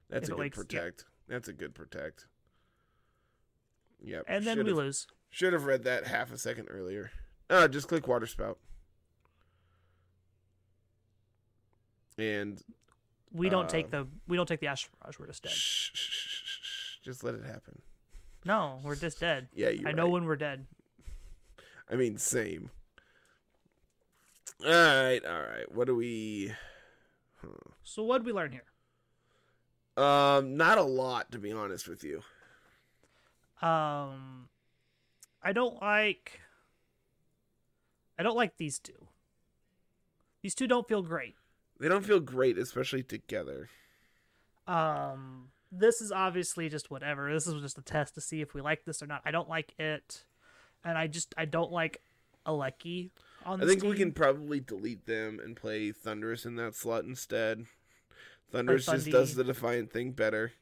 [0.10, 0.64] That's If a good wakes- yeah.
[0.64, 1.06] protect.
[1.28, 2.28] That's a good protect.
[4.04, 4.24] Yep.
[4.28, 5.08] And then we should've- lose.
[5.30, 7.12] Should have read that half a second earlier.
[7.50, 8.58] Uh, just click water spout.
[12.18, 12.62] And
[13.34, 15.52] We don't take uh, the we don't take the Astral Barrage, we're just dead.
[15.52, 16.22] shh, shh,
[16.62, 17.82] shh, just let it happen.
[18.46, 19.50] No, we're just dead.
[19.54, 19.86] Yeah, you.
[19.88, 20.66] I know when we're dead.
[21.92, 22.70] I mean, same.
[24.64, 25.70] All right, all right.
[25.72, 26.54] What do we?
[27.84, 28.64] So what did we learn here?
[30.04, 32.22] Um, not a lot to be honest with you.
[33.62, 34.50] Um
[35.42, 36.40] I don't like
[38.18, 39.08] I don't like these two.
[40.42, 41.36] These two don't feel great.
[41.80, 43.70] They don't feel great, especially together.
[44.68, 47.32] Um this is obviously just whatever.
[47.34, 49.22] This is just a test to see if we like this or not.
[49.26, 50.24] I don't like it.
[50.84, 52.02] And I just I don't like
[52.46, 53.10] Aleki
[53.46, 57.66] on I think we can probably delete them and play Thundurus in that slot instead.
[58.52, 60.54] Thundurus just does the Defiant thing better.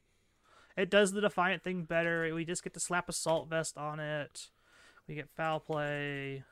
[0.76, 2.34] It does the defiant thing better.
[2.34, 4.48] We just get to slap assault vest on it.
[5.06, 6.42] We get foul play,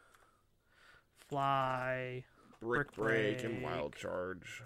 [1.28, 2.24] fly.
[2.60, 4.62] Brick, Brick break, and wild charge.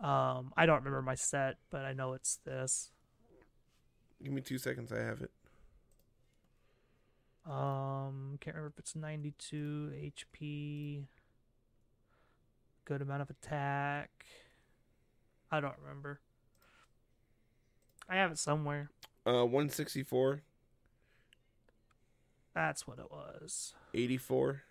[0.00, 2.90] Um, I don't remember my set, but I know it's this.
[4.22, 4.92] Give me two seconds.
[4.92, 5.30] I have it.
[7.46, 11.04] Um, can't remember if it's 92 HP.
[12.84, 14.10] Good amount of attack.
[15.50, 16.20] I don't remember.
[18.08, 18.90] I have it somewhere.
[19.26, 20.42] Uh, 164,
[22.54, 23.74] That's what it was.
[23.92, 24.62] 84,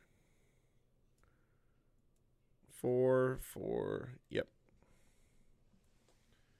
[2.69, 4.09] 4, 4.
[4.29, 4.47] Yep.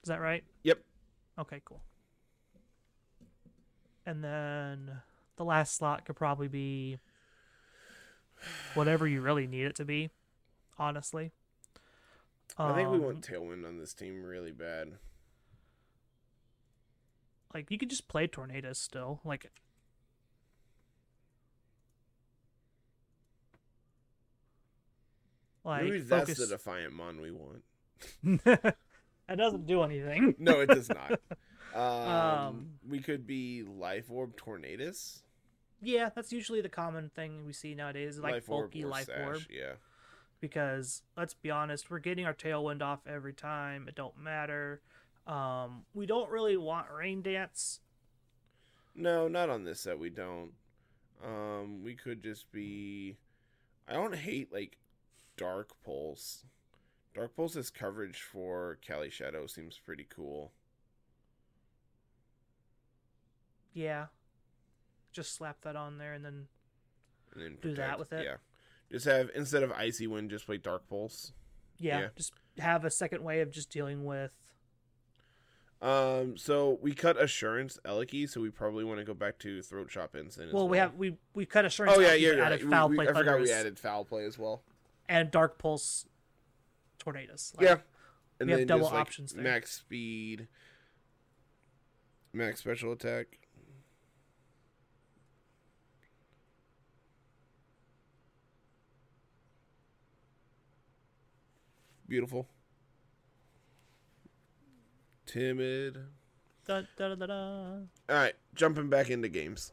[0.03, 0.43] Is that right?
[0.63, 0.79] Yep.
[1.39, 1.81] Okay, cool.
[4.05, 5.01] And then
[5.37, 6.99] the last slot could probably be
[8.73, 10.09] whatever you really need it to be,
[10.77, 11.31] honestly.
[12.57, 14.97] I think we Um, want Tailwind on this team really bad.
[17.53, 19.21] like you could just play Tornadus still.
[19.23, 19.49] Like
[25.63, 26.37] Like Maybe that's focus.
[26.37, 27.63] the defiant mon we want.
[29.27, 30.35] that doesn't do anything.
[30.39, 31.19] No, it does not.
[31.73, 35.23] Um, Um, we could be life orb Tornadus.
[35.81, 39.07] Yeah, that's usually the common thing we see nowadays, like life orb bulky or life
[39.07, 39.41] sash, orb.
[39.49, 39.73] Yeah.
[40.45, 43.87] Because let's be honest, we're getting our tailwind off every time.
[43.87, 44.79] It don't matter.
[45.25, 47.79] Um, we don't really want rain dance.
[48.93, 49.97] No, not on this set.
[49.97, 50.51] We don't.
[51.25, 53.17] Um, we could just be.
[53.87, 54.77] I don't hate like
[55.35, 56.45] Dark Pulse.
[57.15, 60.51] Dark Pulse's coverage for Cali Shadow seems pretty cool.
[63.73, 64.05] Yeah,
[65.11, 66.47] just slap that on there and then
[67.33, 68.25] And then Do that with it?
[68.25, 68.35] Yeah.
[68.91, 71.33] Just have instead of Icy Wind, just play Dark Pulse.
[71.77, 72.07] yeah, Yeah.
[72.15, 74.31] just have a second way of just dealing with.
[75.81, 79.89] Um, so we cut Assurance Eliki, so we probably want to go back to Throat
[79.89, 80.47] Chop Incin.
[80.47, 81.95] as Well, we have we we cut assurance.
[81.97, 82.45] Oh yeah, yeah, we yeah.
[82.45, 84.63] added We- foul we- play I forgot we added foul play as well.
[85.09, 86.07] and dark pulse
[86.99, 87.55] Tornadus.
[87.57, 87.77] Like, yeah,
[88.39, 89.43] and we have double just, like, options there.
[89.43, 90.47] Max speed,
[92.33, 93.39] max special attack.
[102.07, 102.47] Beautiful.
[105.25, 105.97] Timid.
[106.67, 107.25] Da, da, da.
[107.29, 109.71] All right, jumping back into games.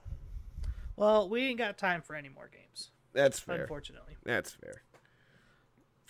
[0.97, 3.63] Well, we ain't got time for any more games, That's fair.
[3.63, 4.17] unfortunately.
[4.25, 4.83] That's fair.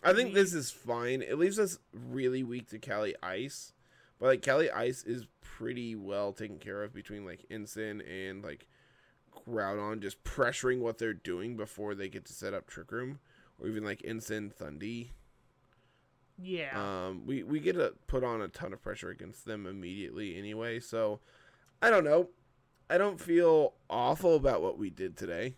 [0.03, 1.23] I think We- this is fine.
[1.23, 3.73] It leaves us really weak to Cali Ice,
[4.19, 8.67] but like Cali Ice is pretty well taken care of between like Incin and like
[9.47, 13.21] Groudon just pressuring what they're doing before they get to set up Trick Room,
[13.59, 15.13] or even like Incin Thundy.
[16.43, 16.71] Yeah.
[16.75, 20.81] Um, we we get to put on a ton of pressure against them immediately anyway.
[20.81, 21.21] So
[21.81, 22.31] I don't know.
[22.91, 25.55] I don't feel awful about what we did today.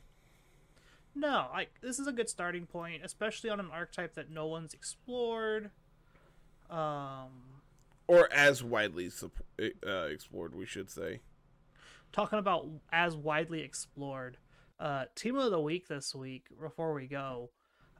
[1.14, 4.74] No, like this is a good starting point, especially on an archetype that no one's
[4.74, 5.70] explored.
[6.68, 7.62] Um,
[8.06, 9.10] or as widely
[9.60, 11.20] uh, explored, we should say.
[12.12, 14.38] talking about as widely explored,
[14.80, 16.46] uh, team of the week this week.
[16.60, 17.50] Before we go,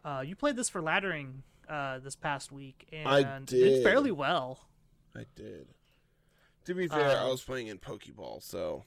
[0.05, 3.83] uh, you played this for laddering uh, this past week and I did did.
[3.85, 4.69] fairly well.
[5.17, 5.69] I did.
[6.67, 8.85] To be fair, I Uh, was playing in Pokeball, so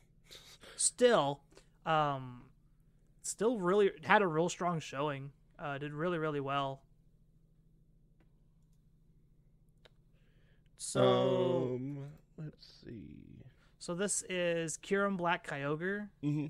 [0.75, 1.41] Still,
[1.85, 2.43] um,
[3.21, 5.31] still really had a real strong showing.
[5.59, 6.81] Uh, did really really well.
[10.77, 11.97] So um,
[12.37, 13.43] let's see.
[13.79, 16.09] so this is Kyurem Black Kyogre.
[16.23, 16.47] Mm-hmm.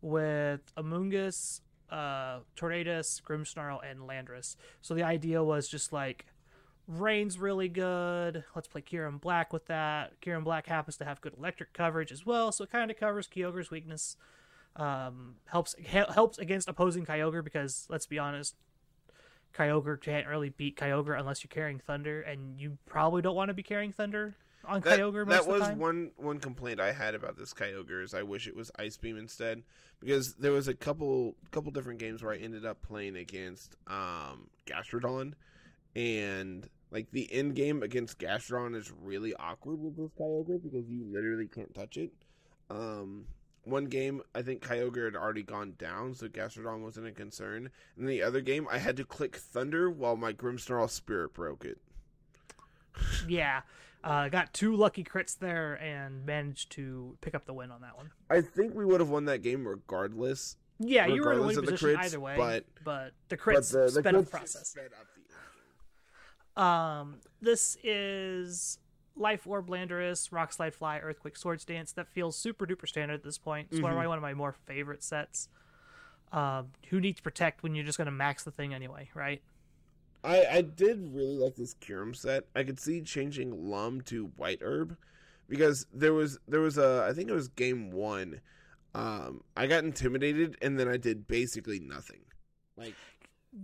[0.00, 1.60] with Amoonguss,
[1.90, 4.56] uh, Tornadus, Grimmsnarl, and Landorus.
[4.80, 6.26] So the idea was just like,
[6.86, 8.44] Rain's really good.
[8.54, 10.20] Let's play Kyurem Black with that.
[10.20, 13.28] Kyurem Black happens to have good electric coverage as well, so it kind of covers
[13.28, 14.16] Kyogre's weakness.
[14.76, 18.54] Um, helps he- helps against opposing Kyogre because let's be honest,
[19.54, 23.54] Kyogre can't really beat Kyogre unless you're carrying Thunder, and you probably don't want to
[23.54, 27.36] be carrying Thunder on That, Kyogre most that was one one complaint I had about
[27.36, 29.62] this Kyogre is I wish it was Ice Beam instead
[30.00, 34.48] because there was a couple couple different games where I ended up playing against um
[34.66, 35.34] Gastrodon
[35.96, 41.06] and like the end game against Gastrodon is really awkward with this Kyogre because you
[41.10, 42.12] literally can't touch it.
[42.68, 43.26] Um
[43.64, 47.70] one game I think Kyogre had already gone down, so Gastrodon wasn't a concern.
[47.96, 51.78] And the other game I had to click Thunder while my Grimmsnarl Spirit broke it.
[53.28, 53.60] Yeah,
[54.04, 57.96] uh, got two lucky crits there and managed to pick up the win on that
[57.96, 58.10] one.
[58.30, 61.56] I think we would have won that game regardless Yeah, you were in a Regardless
[61.56, 64.30] the position crits, either way, but- but the but crits the, the sped up the
[64.30, 64.68] process.
[64.68, 65.06] sped up
[66.56, 68.78] the- Um, this is
[69.16, 71.92] Life Orb Landorus, Rock Slide Fly, Earthquake Swords Dance.
[71.92, 73.68] That feels super duper standard at this point.
[73.70, 74.00] It's one of Mhm.
[74.02, 75.48] my one of my more favorite sets.
[76.32, 79.42] Um, who needs protect when you're just gonna max the thing anyway, right?
[80.22, 82.44] I I did really like this Kyurem set.
[82.54, 84.96] I could see changing Lum to White Herb
[85.48, 88.40] because there was there was a I think it was game one.
[88.94, 92.20] Um, I got intimidated and then I did basically nothing.
[92.76, 92.94] Like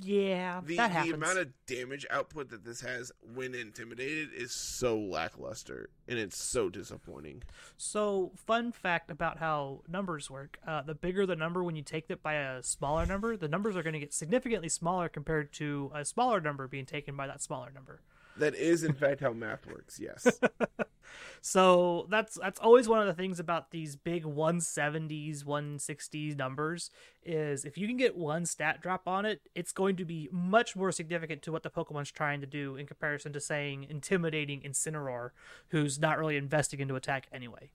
[0.00, 4.98] Yeah, the that the amount of damage output that this has when intimidated is so
[4.98, 7.44] lackluster and it's so disappointing.
[7.76, 12.06] So, fun fact about how numbers work: uh, the bigger the number when you take
[12.08, 15.92] it by a smaller number, the numbers are going to get significantly smaller compared to
[15.94, 18.00] a smaller number being taken by that smaller number.
[18.36, 20.00] That is in fact how math works.
[20.00, 20.40] Yes.
[21.40, 26.90] So that's that's always one of the things about these big 170s, 160s numbers
[27.24, 30.76] is if you can get one stat drop on it, it's going to be much
[30.76, 35.30] more significant to what the Pokemon's trying to do in comparison to saying intimidating Incineroar,
[35.68, 37.70] who's not really investing into attack anyway.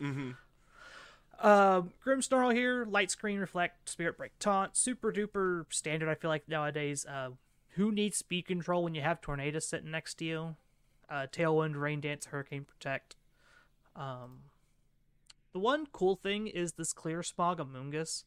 [0.00, 0.30] hmm
[1.40, 6.08] Um, Grimmsnarl here, light screen, reflect, spirit break, taunt, super duper standard.
[6.08, 7.06] I feel like nowadays.
[7.06, 7.30] Uh,
[7.72, 10.56] who needs speed control when you have Tornado sitting next to you?
[11.10, 13.16] Uh, Tailwind, Rain Dance, Hurricane Protect.
[13.96, 14.40] Um,
[15.52, 18.24] the one cool thing is this Clear Smog Amoonguss.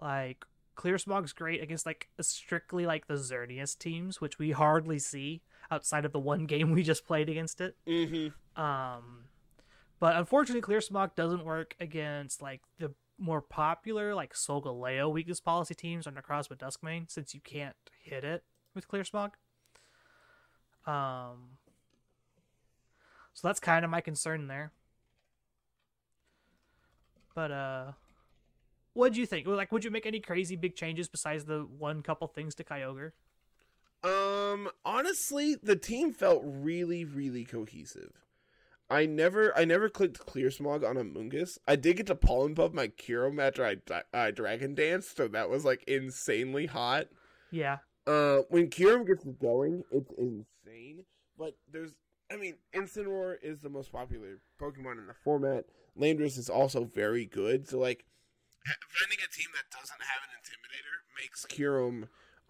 [0.00, 0.44] Like,
[0.76, 6.04] Clear Smog's great against, like, strictly, like, the Xerneas teams, which we hardly see outside
[6.04, 7.76] of the one game we just played against it.
[7.86, 8.60] Mm-hmm.
[8.60, 9.24] Um,
[9.98, 15.74] but unfortunately, Clear Smog doesn't work against, like, the more popular, like, Solgaleo weakness policy
[15.74, 16.12] teams or
[16.48, 19.36] with Dusk Mane, since you can't hit it with Clear Smog.
[20.86, 21.58] Um,
[23.32, 24.72] so that's kind of my concern there.
[27.34, 27.92] But uh,
[28.92, 29.46] what do you think?
[29.46, 33.12] Like, would you make any crazy big changes besides the one couple things to Kyogre?
[34.02, 38.12] Um, honestly, the team felt really, really cohesive.
[38.88, 41.58] I never, I never clicked Clear Smog on Amoonguss.
[41.68, 43.76] I did get to Pollen Puff my Kyurem after I,
[44.12, 47.06] I Dragon Danced, so that was like insanely hot.
[47.52, 47.78] Yeah.
[48.06, 51.04] Uh, when Kyurem gets going, it's insane.
[51.38, 51.92] But there's,
[52.30, 55.66] I mean, Incineroar is the most popular Pokemon in the format.
[55.98, 57.68] Landorus is also very good.
[57.68, 58.04] So like,
[58.64, 62.08] finding a team that doesn't have an Intimidator makes Kyurem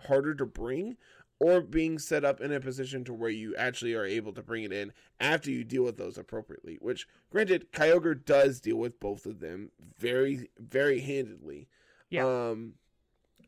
[0.09, 0.97] harder to bring,
[1.39, 4.65] or being set up in a position to where you actually are able to bring
[4.65, 6.77] it in after you deal with those appropriately.
[6.81, 11.69] Which, granted, Kyogre does deal with both of them very, very handedly.
[12.11, 12.27] Yeah.
[12.27, 12.75] Um,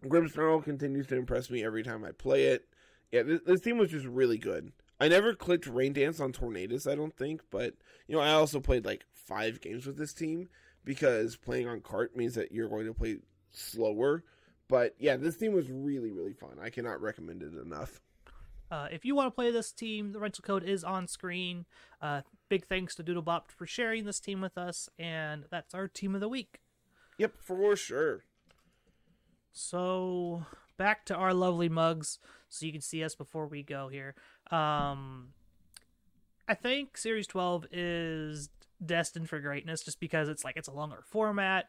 [0.05, 2.66] Grimmsnarl continues to impress me every time I play it.
[3.11, 4.72] Yeah, this, this team was just really good.
[5.03, 7.75] I never clicked Rain Dance on Tornadus, I don't think, but
[8.07, 10.49] you know, I also played like five games with this team
[10.85, 13.17] because playing on cart means that you're going to play
[13.51, 14.23] slower.
[14.69, 16.57] But yeah, this team was really, really fun.
[16.63, 18.01] I cannot recommend it enough.
[18.71, 21.67] Uh, if you want to play this team, the rental code is on screen.
[22.01, 26.15] Uh, big thanks to Doodlebop for sharing this team with us, and that's our team
[26.15, 26.61] of the week.
[27.19, 28.23] Yep, for sure.
[29.51, 30.47] So
[30.77, 34.15] back to our lovely mugs, so you can see us before we go here.
[34.53, 35.29] Um,
[36.49, 38.51] I think Series 12 is
[38.85, 41.67] destined for greatness just because it's like it's a longer format.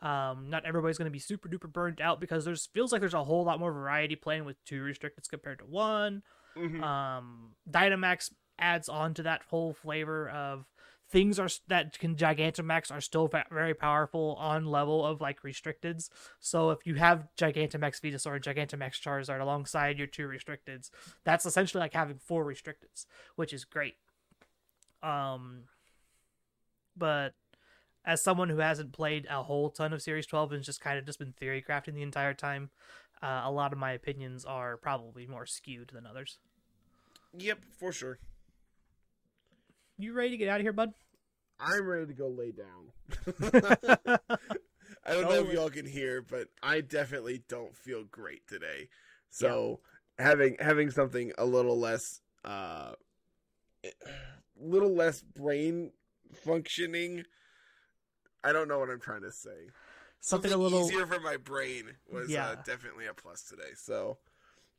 [0.00, 3.14] Um, not everybody's going to be super duper burnt out because there's feels like there's
[3.14, 6.22] a whole lot more variety playing with two restricted compared to one.
[6.56, 6.82] Mhm.
[6.82, 10.66] Um, Dynamax adds on to that whole flavor of
[11.14, 16.08] things are that can Gigantamax are still very powerful on level of like restricteds.
[16.40, 20.90] So if you have Gigantamax Venusaur and Gigantamax Charizard alongside your two restricteds,
[21.22, 23.06] that's essentially like having four restricteds,
[23.36, 23.94] which is great.
[25.04, 25.66] Um,
[26.96, 27.34] but
[28.04, 31.06] as someone who hasn't played a whole ton of Series 12 and just kind of
[31.06, 32.70] just been theory crafting the entire time,
[33.22, 36.38] uh, a lot of my opinions are probably more skewed than others.
[37.38, 38.18] Yep, for sure.
[39.96, 40.92] You ready to get out of here, bud?
[41.60, 42.92] I'm ready to go lay down.
[45.06, 48.88] I don't know if y'all can hear, but I definitely don't feel great today.
[49.30, 49.80] So
[50.18, 52.92] having having something a little less uh
[54.56, 55.92] little less brain
[56.44, 57.24] functioning
[58.44, 59.70] I don't know what I'm trying to say.
[60.20, 60.86] Something a little.
[60.86, 63.72] easier for my brain was uh, definitely a plus today.
[63.74, 64.18] So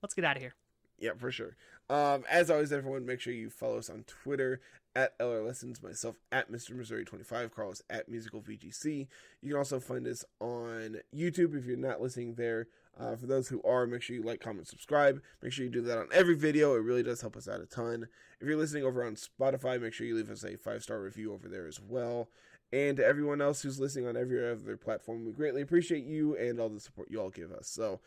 [0.01, 0.53] Let's get out of here.
[0.99, 1.55] Yeah, for sure.
[1.89, 4.61] Um, as always, everyone, make sure you follow us on Twitter
[4.95, 6.71] at LR Lessons, myself at Mr.
[6.71, 9.07] Missouri 25, Carlos at Musical VGC.
[9.41, 12.67] You can also find us on YouTube if you're not listening there.
[12.97, 15.21] Uh, for those who are, make sure you like, comment, subscribe.
[15.41, 16.75] Make sure you do that on every video.
[16.75, 18.07] It really does help us out a ton.
[18.39, 21.33] If you're listening over on Spotify, make sure you leave us a five star review
[21.33, 22.29] over there as well.
[22.71, 26.59] And to everyone else who's listening on every other platform, we greatly appreciate you and
[26.59, 27.67] all the support you all give us.
[27.67, 27.99] So,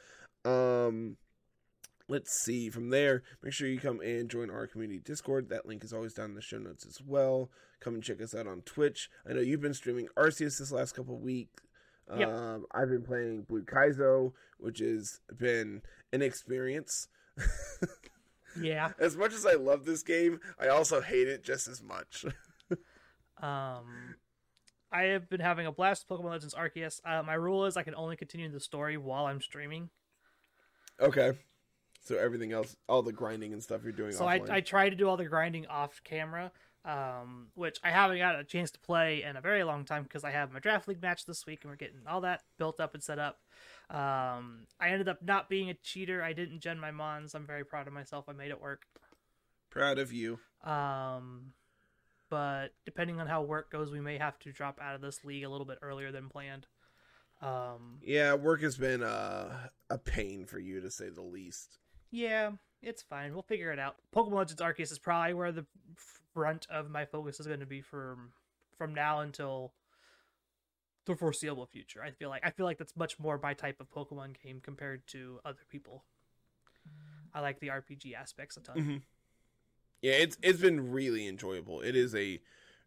[0.50, 1.16] um,
[2.08, 5.84] let's see from there make sure you come and join our community discord that link
[5.84, 8.60] is always down in the show notes as well come and check us out on
[8.62, 11.62] twitch i know you've been streaming arceus this last couple of weeks
[12.16, 12.28] Yep.
[12.28, 15.82] um, i've been playing blue kaizo which has been
[16.12, 17.08] an experience
[18.60, 18.92] Yeah.
[18.98, 22.24] as much as i love this game i also hate it just as much
[23.40, 24.16] Um,
[24.90, 27.00] I have been having a blast with Pokemon Legends Arceus.
[27.04, 29.90] Uh, my rule is I can only continue the story while I'm streaming.
[31.00, 31.34] okay
[32.00, 34.40] so everything else all the grinding and stuff you're doing So I.
[34.50, 36.52] I try to do all the grinding off camera,
[36.84, 40.24] um, which I haven't got a chance to play in a very long time because
[40.24, 42.94] I have my draft league match this week and we're getting all that built up
[42.94, 43.40] and set up.
[43.90, 46.22] Um, I ended up not being a cheater.
[46.22, 47.34] I didn't gen my mons.
[47.34, 48.26] I'm very proud of myself.
[48.28, 48.82] I made it work.
[49.70, 51.52] proud of you Um,
[52.30, 55.44] but depending on how work goes, we may have to drop out of this league
[55.44, 56.66] a little bit earlier than planned.
[57.40, 61.78] Um, yeah work has been uh, a pain for you to say the least
[62.10, 62.52] yeah,
[62.82, 63.32] it's fine.
[63.32, 63.96] We'll figure it out.
[64.14, 65.66] Pokemon Legends Arceus is probably where the
[66.34, 68.30] front of my focus is going to be from
[68.76, 69.72] from now until
[71.06, 72.02] the foreseeable future.
[72.02, 75.06] I feel like I feel like that's much more my type of Pokemon game compared
[75.08, 76.04] to other people.
[77.34, 78.76] I like the RPG aspects a ton.
[78.76, 78.96] Mm-hmm.
[80.02, 81.80] Yeah, it's it's been really enjoyable.
[81.80, 82.40] It is a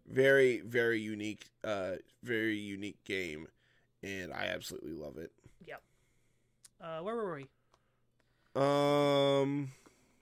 [0.07, 3.47] very very unique, uh, very unique game,
[4.01, 5.31] and I absolutely love it.
[5.65, 5.81] Yep.
[6.79, 7.47] Uh, where were we?
[8.55, 9.71] Um,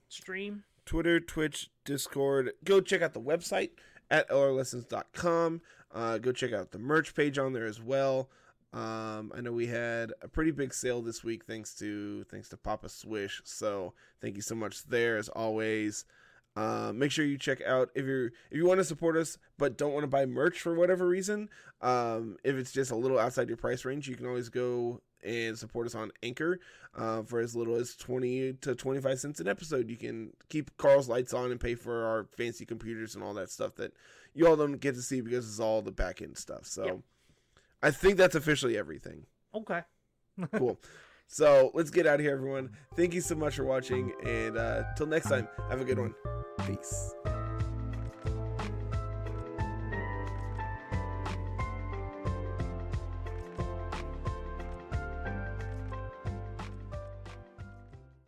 [0.08, 0.64] Stream.
[0.86, 2.52] Twitter, Twitch, Discord.
[2.64, 3.72] Go check out the website
[4.10, 5.62] at lrlessons.com.
[5.94, 8.30] Uh, go check out the merch page on there as well.
[8.72, 12.58] Um, I know we had a pretty big sale this week thanks to thanks to
[12.58, 13.42] Papa Swish.
[13.44, 16.06] So thank you so much there as always.
[16.56, 19.78] Uh, make sure you check out if you're if you want to support us but
[19.78, 21.50] don't want to buy merch for whatever reason.
[21.82, 25.58] Um, if it's just a little outside your price range, you can always go and
[25.58, 26.60] support us on Anchor
[26.96, 29.90] uh, for as little as 20 to 25 cents an episode.
[29.90, 33.50] You can keep Carl's lights on and pay for our fancy computers and all that
[33.50, 33.94] stuff that
[34.34, 36.66] you all don't get to see because it's all the back end stuff.
[36.66, 37.00] So Yep.
[37.82, 39.26] I think that's officially everything.
[39.54, 39.82] Okay.
[40.56, 40.80] Cool.
[41.28, 42.70] so let's get out of here, everyone.
[42.96, 44.14] Thank you so much for watching.
[44.26, 46.16] And uh, till next time, have a good one.
[46.66, 47.14] Peace.